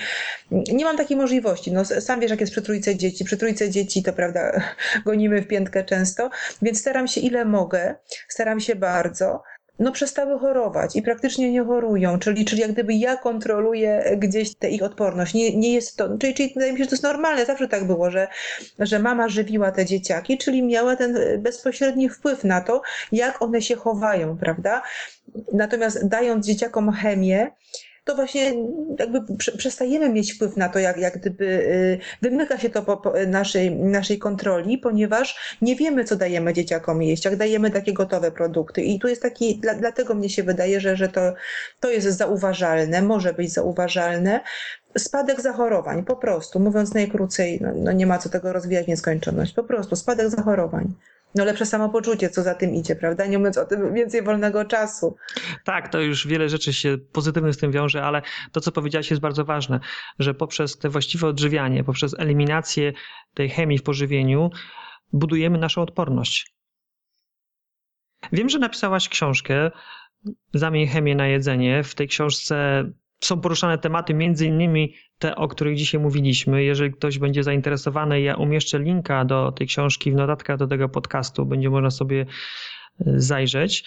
nie 0.51 0.85
mam 0.85 0.97
takiej 0.97 1.17
możliwości. 1.17 1.71
No, 1.71 1.85
sam 1.85 2.19
wiesz, 2.19 2.31
jak 2.31 2.39
jest 2.39 2.51
przy 2.51 2.61
trójce 2.61 2.95
dzieci. 2.95 3.25
Przy 3.25 3.37
trójce 3.37 3.69
dzieci 3.69 4.03
to 4.03 4.13
prawda, 4.13 4.61
gonimy 5.05 5.41
w 5.41 5.47
piętkę 5.47 5.83
często, 5.83 6.29
więc 6.61 6.79
staram 6.79 7.07
się 7.07 7.21
ile 7.21 7.45
mogę, 7.45 7.95
staram 8.27 8.59
się 8.59 8.75
bardzo 8.75 9.43
no 9.79 9.91
przestały 9.91 10.39
chorować 10.39 10.95
i 10.95 11.01
praktycznie 11.01 11.51
nie 11.51 11.63
chorują, 11.63 12.19
czyli, 12.19 12.45
czyli 12.45 12.61
jak 12.61 12.71
gdyby 12.71 12.93
ja 12.93 13.17
kontroluję 13.17 14.15
gdzieś 14.17 14.55
tę 14.55 14.69
ich 14.69 14.83
odporność. 14.83 15.33
Nie, 15.33 15.57
nie 15.57 15.73
jest 15.73 15.97
to, 15.97 16.17
czyli, 16.17 16.33
czyli 16.33 16.53
wydaje 16.53 16.71
mi 16.71 16.77
się, 16.77 16.83
że 16.83 16.89
to 16.89 16.95
jest 16.95 17.03
normalne, 17.03 17.45
zawsze 17.45 17.67
tak 17.67 17.83
było, 17.83 18.11
że, 18.11 18.27
że 18.79 18.99
mama 18.99 19.29
żywiła 19.29 19.71
te 19.71 19.85
dzieciaki, 19.85 20.37
czyli 20.37 20.63
miała 20.63 20.95
ten 20.95 21.17
bezpośredni 21.37 22.09
wpływ 22.09 22.43
na 22.43 22.61
to, 22.61 22.81
jak 23.11 23.41
one 23.41 23.61
się 23.61 23.75
chowają, 23.75 24.37
prawda? 24.37 24.81
Natomiast 25.53 26.07
dając 26.07 26.45
dzieciakom 26.45 26.91
chemię, 26.91 27.51
to 28.09 28.15
właśnie 28.15 28.53
jakby 28.99 29.21
przestajemy 29.57 30.09
mieć 30.09 30.33
wpływ 30.33 30.57
na 30.57 30.69
to, 30.69 30.79
jak, 30.79 30.97
jak 30.97 31.17
gdyby 31.19 31.45
y, 31.45 31.99
wymyka 32.21 32.57
się 32.57 32.69
to 32.69 32.81
po, 32.81 32.97
po 32.97 33.13
naszej, 33.27 33.71
naszej 33.71 34.19
kontroli, 34.19 34.77
ponieważ 34.77 35.57
nie 35.61 35.75
wiemy, 35.75 36.03
co 36.03 36.15
dajemy 36.15 36.53
dzieciakom 36.53 37.01
jeść, 37.03 37.25
jak 37.25 37.35
dajemy 37.35 37.71
takie 37.71 37.93
gotowe 37.93 38.31
produkty. 38.31 38.81
I 38.81 38.99
tu 38.99 39.07
jest 39.07 39.21
taki, 39.21 39.59
dla, 39.59 39.75
dlatego 39.75 40.13
mnie 40.13 40.29
się 40.29 40.43
wydaje, 40.43 40.79
że, 40.79 40.95
że 40.95 41.09
to, 41.09 41.33
to 41.79 41.89
jest 41.89 42.07
zauważalne, 42.07 43.01
może 43.01 43.33
być 43.33 43.53
zauważalne. 43.53 44.39
Spadek 44.97 45.41
zachorowań, 45.41 46.03
po 46.05 46.15
prostu, 46.15 46.59
mówiąc 46.59 46.93
najkrócej, 46.93 47.59
no, 47.61 47.69
no 47.75 47.91
nie 47.91 48.05
ma 48.05 48.17
co 48.17 48.29
tego 48.29 48.53
rozwijać 48.53 48.87
nieskończoność, 48.87 49.53
po 49.53 49.63
prostu 49.63 49.95
spadek 49.95 50.29
zachorowań 50.29 50.93
no 51.35 51.45
lepsze 51.45 51.65
samopoczucie, 51.65 52.29
co 52.29 52.43
za 52.43 52.55
tym 52.55 52.75
idzie, 52.75 52.95
prawda? 52.95 53.25
Nie 53.25 53.37
mówiąc 53.37 53.57
o 53.57 53.65
tym, 53.65 53.93
więcej 53.93 54.23
wolnego 54.23 54.65
czasu. 54.65 55.15
Tak, 55.65 55.87
to 55.91 55.99
już 56.01 56.27
wiele 56.27 56.49
rzeczy 56.49 56.73
się 56.73 56.97
pozytywnych 57.11 57.53
z 57.53 57.57
tym 57.57 57.71
wiąże, 57.71 58.03
ale 58.03 58.21
to, 58.51 58.61
co 58.61 58.71
powiedziałaś, 58.71 59.09
jest 59.09 59.21
bardzo 59.21 59.45
ważne, 59.45 59.79
że 60.19 60.33
poprzez 60.33 60.77
te 60.77 60.89
właściwe 60.89 61.27
odżywianie, 61.27 61.83
poprzez 61.83 62.19
eliminację 62.19 62.93
tej 63.33 63.49
chemii 63.49 63.77
w 63.77 63.83
pożywieniu, 63.83 64.49
budujemy 65.13 65.57
naszą 65.57 65.81
odporność. 65.81 66.53
Wiem, 68.31 68.49
że 68.49 68.59
napisałaś 68.59 69.09
książkę 69.09 69.71
Zamień 70.53 70.87
chemię 70.87 71.15
na 71.15 71.27
jedzenie. 71.27 71.83
W 71.83 71.95
tej 71.95 72.07
książce 72.07 72.85
są 73.21 73.41
poruszane 73.41 73.77
tematy, 73.77 74.13
między 74.13 74.45
innymi 74.45 74.93
te, 75.19 75.35
o 75.35 75.47
których 75.47 75.77
dzisiaj 75.77 76.01
mówiliśmy. 76.01 76.63
Jeżeli 76.63 76.93
ktoś 76.93 77.19
będzie 77.19 77.43
zainteresowany, 77.43 78.21
ja 78.21 78.35
umieszczę 78.35 78.79
linka 78.79 79.25
do 79.25 79.51
tej 79.51 79.67
książki 79.67 80.11
w 80.11 80.15
notatkach 80.15 80.57
do 80.57 80.67
tego 80.67 80.89
podcastu, 80.89 81.45
będzie 81.45 81.69
można 81.69 81.91
sobie 81.91 82.21
e, 82.21 82.25
zajrzeć. 83.05 83.83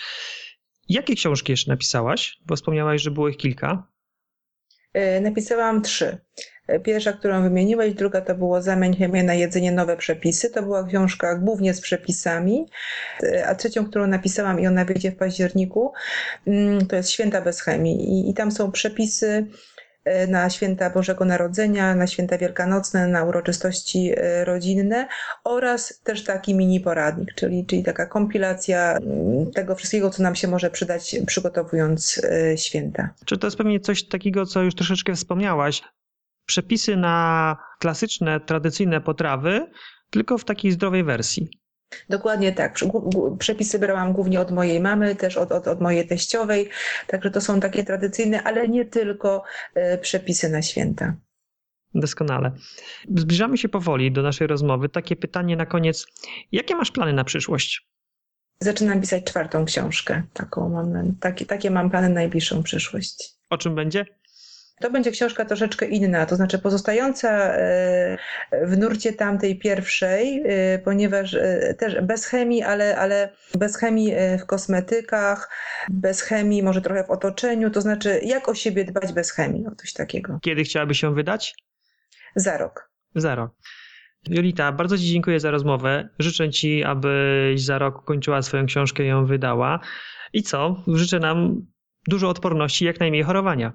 Jakie 0.88 1.14
książki 1.14 1.52
jeszcze 1.52 1.70
napisałaś? 1.70 2.38
Bo 2.46 2.56
wspomniałaś, 2.56 3.02
że 3.02 3.10
było 3.10 3.28
ich 3.28 3.36
kilka. 3.36 3.88
E, 4.92 5.20
napisałam 5.20 5.82
trzy. 5.82 6.18
E, 6.66 6.80
pierwsza, 6.80 7.12
którą 7.12 7.42
wymieniłeś, 7.42 7.94
druga 7.94 8.20
to 8.20 8.34
było 8.34 8.62
Zamień 8.62 8.96
chemię 8.96 9.22
na 9.22 9.34
jedzenie, 9.34 9.72
nowe 9.72 9.96
przepisy. 9.96 10.50
To 10.50 10.62
była 10.62 10.84
książka 10.84 11.34
głównie 11.34 11.74
z 11.74 11.80
przepisami. 11.80 12.66
A 13.46 13.54
trzecią, 13.54 13.86
którą 13.86 14.06
napisałam 14.06 14.60
i 14.60 14.66
ona 14.66 14.84
wyjdzie 14.84 15.10
w 15.10 15.16
październiku, 15.16 15.92
mm, 16.46 16.86
to 16.86 16.96
jest 16.96 17.10
Święta 17.10 17.40
bez 17.40 17.60
chemii. 17.60 18.10
I, 18.10 18.30
i 18.30 18.34
tam 18.34 18.50
są 18.50 18.72
przepisy 18.72 19.46
E, 20.04 20.26
na 20.26 20.50
święta 20.50 20.90
Bożego 20.90 21.24
Narodzenia, 21.24 21.94
na 21.94 22.06
święta 22.06 22.38
wielkanocne, 22.38 23.08
na 23.08 23.24
uroczystości 23.24 24.12
e, 24.16 24.44
rodzinne 24.44 25.08
oraz 25.44 26.00
też 26.04 26.24
taki 26.24 26.54
mini 26.54 26.80
poradnik, 26.80 27.34
czyli, 27.34 27.66
czyli 27.66 27.82
taka 27.82 28.06
kompilacja 28.06 28.96
mm, 28.96 29.50
tego 29.50 29.74
wszystkiego, 29.74 30.10
co 30.10 30.22
nam 30.22 30.34
się 30.34 30.48
może 30.48 30.70
przydać 30.70 31.16
przygotowując 31.26 32.20
e, 32.24 32.58
święta. 32.58 33.10
Czy 33.24 33.38
to 33.38 33.46
jest 33.46 33.56
pewnie 33.56 33.80
coś 33.80 34.04
takiego, 34.04 34.46
co 34.46 34.62
już 34.62 34.74
troszeczkę 34.74 35.14
wspomniałaś? 35.14 35.82
Przepisy 36.46 36.96
na 36.96 37.56
klasyczne, 37.78 38.40
tradycyjne 38.40 39.00
potrawy, 39.00 39.70
tylko 40.10 40.38
w 40.38 40.44
takiej 40.44 40.72
zdrowej 40.72 41.04
wersji. 41.04 41.48
Dokładnie 42.08 42.52
tak. 42.52 42.78
Przepisy 43.38 43.78
brałam 43.78 44.12
głównie 44.12 44.40
od 44.40 44.50
mojej 44.50 44.80
mamy, 44.80 45.16
też 45.16 45.36
od, 45.36 45.52
od, 45.52 45.68
od 45.68 45.80
mojej 45.80 46.06
teściowej, 46.06 46.68
także 47.06 47.30
to 47.30 47.40
są 47.40 47.60
takie 47.60 47.84
tradycyjne, 47.84 48.42
ale 48.42 48.68
nie 48.68 48.84
tylko 48.84 49.42
e, 49.74 49.98
przepisy 49.98 50.48
na 50.48 50.62
święta. 50.62 51.16
Doskonale. 51.94 52.52
Zbliżamy 53.16 53.58
się 53.58 53.68
powoli 53.68 54.12
do 54.12 54.22
naszej 54.22 54.46
rozmowy. 54.46 54.88
Takie 54.88 55.16
pytanie 55.16 55.56
na 55.56 55.66
koniec. 55.66 56.06
Jakie 56.52 56.76
masz 56.76 56.90
plany 56.90 57.12
na 57.12 57.24
przyszłość? 57.24 57.88
Zaczynam 58.60 59.00
pisać 59.00 59.24
czwartą 59.24 59.64
książkę. 59.64 60.22
Taką 60.32 60.68
mam, 60.68 61.16
takie, 61.20 61.46
takie 61.46 61.70
mam 61.70 61.90
plany 61.90 62.08
na 62.08 62.14
najbliższą 62.14 62.62
przyszłość. 62.62 63.34
O 63.50 63.58
czym 63.58 63.74
będzie? 63.74 64.06
To 64.82 64.90
będzie 64.90 65.10
książka 65.10 65.44
troszeczkę 65.44 65.86
inna, 65.86 66.26
to 66.26 66.36
znaczy 66.36 66.58
pozostająca 66.58 67.28
e, 67.30 68.18
w 68.62 68.78
nurcie 68.78 69.12
tamtej 69.12 69.58
pierwszej, 69.58 70.42
e, 70.44 70.78
ponieważ 70.78 71.34
e, 71.34 71.74
też 71.78 72.00
bez 72.00 72.26
chemii, 72.26 72.62
ale, 72.62 72.96
ale 72.96 73.32
bez 73.58 73.76
chemii 73.76 74.14
w 74.42 74.46
kosmetykach, 74.46 75.50
bez 75.88 76.22
chemii 76.22 76.62
może 76.62 76.80
trochę 76.80 77.04
w 77.04 77.10
otoczeniu, 77.10 77.70
to 77.70 77.80
znaczy 77.80 78.20
jak 78.24 78.48
o 78.48 78.54
siebie 78.54 78.84
dbać 78.84 79.12
bez 79.12 79.30
chemii, 79.30 79.62
no 79.62 79.74
coś 79.74 79.92
takiego. 79.92 80.38
Kiedy 80.42 80.64
chciałaby 80.64 80.94
się 80.94 81.14
wydać? 81.14 81.54
Za 82.36 82.58
rok. 82.58 82.90
Za 83.14 83.34
rok. 83.34 83.50
Jolita, 84.28 84.72
bardzo 84.72 84.98
Ci 84.98 85.04
dziękuję 85.04 85.40
za 85.40 85.50
rozmowę. 85.50 86.08
Życzę 86.18 86.50
Ci, 86.50 86.84
abyś 86.84 87.64
za 87.64 87.78
rok 87.78 88.04
kończyła 88.04 88.42
swoją 88.42 88.66
książkę 88.66 89.04
i 89.04 89.06
ją 89.06 89.26
wydała. 89.26 89.80
I 90.32 90.42
co? 90.42 90.84
Życzę 90.86 91.18
nam 91.18 91.66
dużo 92.08 92.28
odporności, 92.28 92.84
jak 92.84 93.00
najmniej 93.00 93.22
chorowania. 93.22 93.72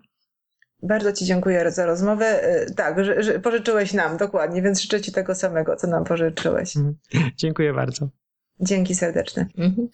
Bardzo 0.83 1.13
Ci 1.13 1.25
dziękuję 1.25 1.71
za 1.71 1.85
rozmowę. 1.85 2.43
Y, 2.63 2.73
tak, 2.75 3.05
że, 3.05 3.23
że 3.23 3.39
pożyczyłeś 3.39 3.93
nam, 3.93 4.17
dokładnie, 4.17 4.61
więc 4.61 4.81
życzę 4.81 5.01
Ci 5.01 5.11
tego 5.11 5.35
samego, 5.35 5.75
co 5.75 5.87
nam 5.87 6.03
pożyczyłeś. 6.03 6.77
Mhm. 6.77 6.95
Dziękuję 7.37 7.73
bardzo. 7.73 8.09
Dzięki 8.59 8.95
serdeczne. 8.95 9.47
Mhm. 9.57 9.87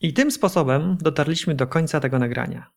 I 0.00 0.12
tym 0.12 0.30
sposobem 0.30 0.96
dotarliśmy 1.00 1.54
do 1.54 1.66
końca 1.66 2.00
tego 2.00 2.18
nagrania. 2.18 2.70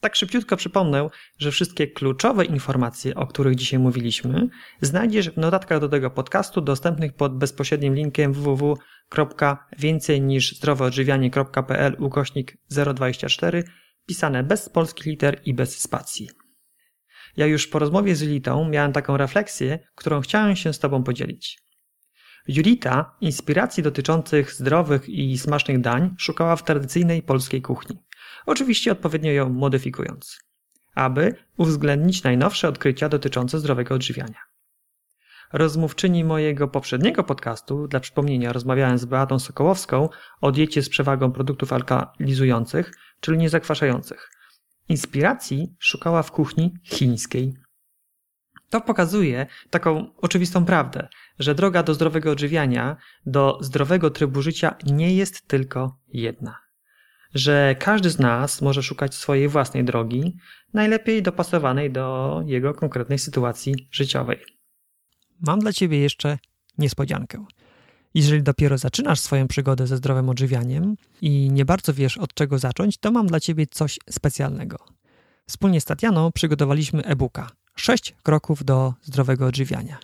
Tak 0.00 0.16
szybciutko 0.16 0.56
przypomnę, 0.56 1.08
że 1.38 1.50
wszystkie 1.50 1.86
kluczowe 1.86 2.44
informacje, 2.44 3.14
o 3.14 3.26
których 3.26 3.54
dzisiaj 3.54 3.80
mówiliśmy, 3.80 4.48
znajdziesz 4.80 5.30
w 5.30 5.36
notatkach 5.36 5.80
do 5.80 5.88
tego 5.88 6.10
podcastu 6.10 6.60
dostępnych 6.60 7.12
pod 7.12 7.38
bezpośrednim 7.38 7.94
linkiem 7.94 8.32
www.więcej 8.32 10.20
niż 10.20 10.56
zdroweodżywianie.pl 10.56 11.96
ukośnik 11.98 12.56
024 12.94 13.64
pisane 14.06 14.42
bez 14.42 14.68
polskich 14.68 15.06
liter 15.06 15.40
i 15.44 15.54
bez 15.54 15.78
spacji. 15.78 16.28
Ja 17.38 17.46
już 17.46 17.66
po 17.66 17.78
rozmowie 17.78 18.16
z 18.16 18.20
Julitą 18.20 18.68
miałem 18.68 18.92
taką 18.92 19.16
refleksję, 19.16 19.78
którą 19.94 20.20
chciałem 20.20 20.56
się 20.56 20.72
z 20.72 20.78
Tobą 20.78 21.02
podzielić. 21.02 21.58
Julita 22.48 23.16
inspiracji 23.20 23.82
dotyczących 23.82 24.52
zdrowych 24.52 25.08
i 25.08 25.38
smacznych 25.38 25.80
dań 25.80 26.14
szukała 26.18 26.56
w 26.56 26.64
tradycyjnej 26.64 27.22
polskiej 27.22 27.62
kuchni, 27.62 27.98
oczywiście 28.46 28.92
odpowiednio 28.92 29.32
ją 29.32 29.48
modyfikując, 29.48 30.38
aby 30.94 31.34
uwzględnić 31.56 32.22
najnowsze 32.22 32.68
odkrycia 32.68 33.08
dotyczące 33.08 33.58
zdrowego 33.58 33.94
odżywiania. 33.94 34.40
Rozmówczyni 35.52 36.24
mojego 36.24 36.68
poprzedniego 36.68 37.24
podcastu, 37.24 37.88
dla 37.88 38.00
przypomnienia 38.00 38.52
rozmawiałem 38.52 38.98
z 38.98 39.04
Beatą 39.04 39.38
Sokołowską 39.38 40.08
o 40.40 40.52
diecie 40.52 40.82
z 40.82 40.88
przewagą 40.88 41.32
produktów 41.32 41.72
alkalizujących, 41.72 42.92
czyli 43.20 43.38
niezakwaszających, 43.38 44.30
Inspiracji 44.88 45.76
szukała 45.78 46.22
w 46.22 46.32
kuchni 46.32 46.74
chińskiej. 46.82 47.54
To 48.70 48.80
pokazuje 48.80 49.46
taką 49.70 50.14
oczywistą 50.16 50.64
prawdę, 50.64 51.08
że 51.38 51.54
droga 51.54 51.82
do 51.82 51.94
zdrowego 51.94 52.30
odżywiania, 52.30 52.96
do 53.26 53.58
zdrowego 53.60 54.10
trybu 54.10 54.42
życia 54.42 54.76
nie 54.86 55.16
jest 55.16 55.48
tylko 55.48 55.98
jedna. 56.08 56.58
Że 57.34 57.76
każdy 57.78 58.10
z 58.10 58.18
nas 58.18 58.62
może 58.62 58.82
szukać 58.82 59.14
swojej 59.14 59.48
własnej 59.48 59.84
drogi, 59.84 60.36
najlepiej 60.74 61.22
dopasowanej 61.22 61.90
do 61.90 62.40
jego 62.46 62.74
konkretnej 62.74 63.18
sytuacji 63.18 63.88
życiowej. 63.90 64.44
Mam 65.40 65.58
dla 65.58 65.72
Ciebie 65.72 66.00
jeszcze 66.00 66.38
niespodziankę. 66.78 67.46
Jeżeli 68.14 68.42
dopiero 68.42 68.78
zaczynasz 68.78 69.20
swoją 69.20 69.48
przygodę 69.48 69.86
ze 69.86 69.96
zdrowym 69.96 70.28
odżywianiem 70.28 70.96
i 71.22 71.50
nie 71.50 71.64
bardzo 71.64 71.94
wiesz 71.94 72.18
od 72.18 72.34
czego 72.34 72.58
zacząć, 72.58 72.98
to 72.98 73.10
mam 73.10 73.26
dla 73.26 73.40
Ciebie 73.40 73.66
coś 73.66 73.98
specjalnego. 74.10 74.78
Wspólnie 75.46 75.80
z 75.80 75.84
Tatianą 75.84 76.32
przygotowaliśmy 76.32 77.04
e-booka 77.04 77.50
6 77.74 78.14
kroków 78.22 78.64
do 78.64 78.94
zdrowego 79.02 79.46
odżywiania. 79.46 79.98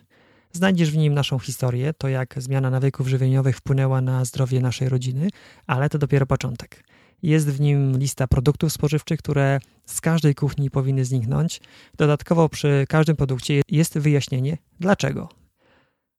Znajdziesz 0.52 0.90
w 0.90 0.96
nim 0.96 1.14
naszą 1.14 1.38
historię, 1.38 1.94
to 1.98 2.08
jak 2.08 2.34
zmiana 2.36 2.70
nawyków 2.70 3.08
żywieniowych 3.08 3.56
wpłynęła 3.56 4.00
na 4.00 4.24
zdrowie 4.24 4.60
naszej 4.60 4.88
rodziny, 4.88 5.28
ale 5.66 5.88
to 5.88 5.98
dopiero 5.98 6.26
początek. 6.26 6.84
Jest 7.22 7.50
w 7.50 7.60
nim 7.60 7.98
lista 7.98 8.26
produktów 8.26 8.72
spożywczych, 8.72 9.18
które 9.18 9.60
z 9.86 10.00
każdej 10.00 10.34
kuchni 10.34 10.70
powinny 10.70 11.04
zniknąć. 11.04 11.60
Dodatkowo 11.96 12.48
przy 12.48 12.84
każdym 12.88 13.16
produkcie 13.16 13.62
jest 13.68 13.98
wyjaśnienie 13.98 14.58
dlaczego. 14.80 15.43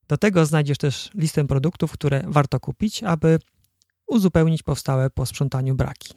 Do 0.07 0.17
tego 0.17 0.45
znajdziesz 0.45 0.77
też 0.77 1.09
listę 1.13 1.47
produktów, 1.47 1.91
które 1.91 2.23
warto 2.27 2.59
kupić, 2.59 3.03
aby 3.03 3.39
uzupełnić 4.07 4.63
powstałe 4.63 5.09
po 5.09 5.25
sprzątaniu 5.25 5.75
braki. 5.75 6.13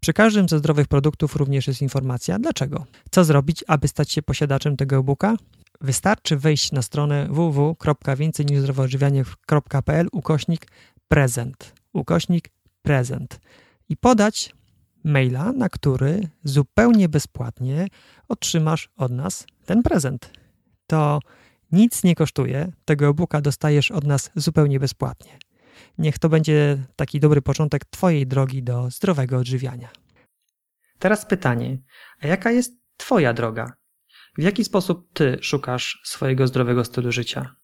Przy 0.00 0.12
każdym 0.12 0.48
ze 0.48 0.58
zdrowych 0.58 0.88
produktów 0.88 1.36
również 1.36 1.66
jest 1.66 1.82
informacja 1.82 2.38
dlaczego. 2.38 2.86
Co 3.10 3.24
zrobić, 3.24 3.64
aby 3.66 3.88
stać 3.88 4.12
się 4.12 4.22
posiadaczem 4.22 4.76
tego 4.76 4.96
e-booka? 4.96 5.36
Wystarczy 5.80 6.36
wejść 6.36 6.72
na 6.72 6.82
stronę 6.82 7.28
www.więcejniżzdrowoodżywianie.pl 7.30 10.08
ukośnik 10.12 10.66
prezent, 11.08 11.74
ukośnik 11.92 12.48
prezent 12.82 13.40
i 13.88 13.96
podać 13.96 14.54
maila, 15.04 15.52
na 15.52 15.68
który 15.68 16.28
zupełnie 16.44 17.08
bezpłatnie 17.08 17.86
otrzymasz 18.28 18.88
od 18.96 19.12
nas 19.12 19.46
ten 19.66 19.82
prezent. 19.82 20.30
To 20.86 21.20
nic 21.72 22.04
nie 22.04 22.14
kosztuje, 22.14 22.72
tego 22.84 23.06
e-booka 23.06 23.40
dostajesz 23.40 23.90
od 23.90 24.04
nas 24.04 24.30
zupełnie 24.34 24.80
bezpłatnie. 24.80 25.38
Niech 25.98 26.18
to 26.18 26.28
będzie 26.28 26.78
taki 26.96 27.20
dobry 27.20 27.42
początek 27.42 27.84
Twojej 27.84 28.26
drogi 28.26 28.62
do 28.62 28.90
zdrowego 28.90 29.38
odżywiania. 29.38 29.88
Teraz 30.98 31.26
pytanie: 31.26 31.78
a 32.20 32.26
jaka 32.26 32.50
jest 32.50 32.72
Twoja 32.96 33.32
droga? 33.32 33.72
W 34.38 34.42
jaki 34.42 34.64
sposób 34.64 35.12
Ty 35.12 35.38
szukasz 35.40 36.00
swojego 36.04 36.46
zdrowego 36.46 36.84
stylu 36.84 37.12
życia? 37.12 37.56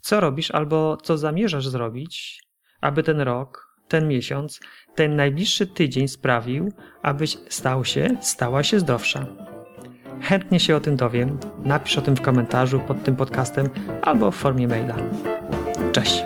Co 0.00 0.20
robisz 0.20 0.50
albo 0.50 0.96
co 0.96 1.18
zamierzasz 1.18 1.68
zrobić, 1.68 2.42
aby 2.80 3.02
ten 3.02 3.20
rok, 3.20 3.76
ten 3.88 4.08
miesiąc, 4.08 4.60
ten 4.94 5.16
najbliższy 5.16 5.66
tydzień 5.66 6.08
sprawił, 6.08 6.72
abyś 7.02 7.36
stał 7.48 7.84
się, 7.84 8.16
stała 8.20 8.62
się 8.62 8.80
zdrowsza? 8.80 9.26
Chętnie 10.22 10.60
się 10.60 10.76
o 10.76 10.80
tym 10.80 10.96
dowiem. 10.96 11.38
Napisz 11.64 11.98
o 11.98 12.02
tym 12.02 12.16
w 12.16 12.20
komentarzu 12.20 12.80
pod 12.80 13.02
tym 13.02 13.16
podcastem 13.16 13.68
albo 14.02 14.30
w 14.30 14.36
formie 14.36 14.68
maila. 14.68 14.96
Cześć! 15.92 16.24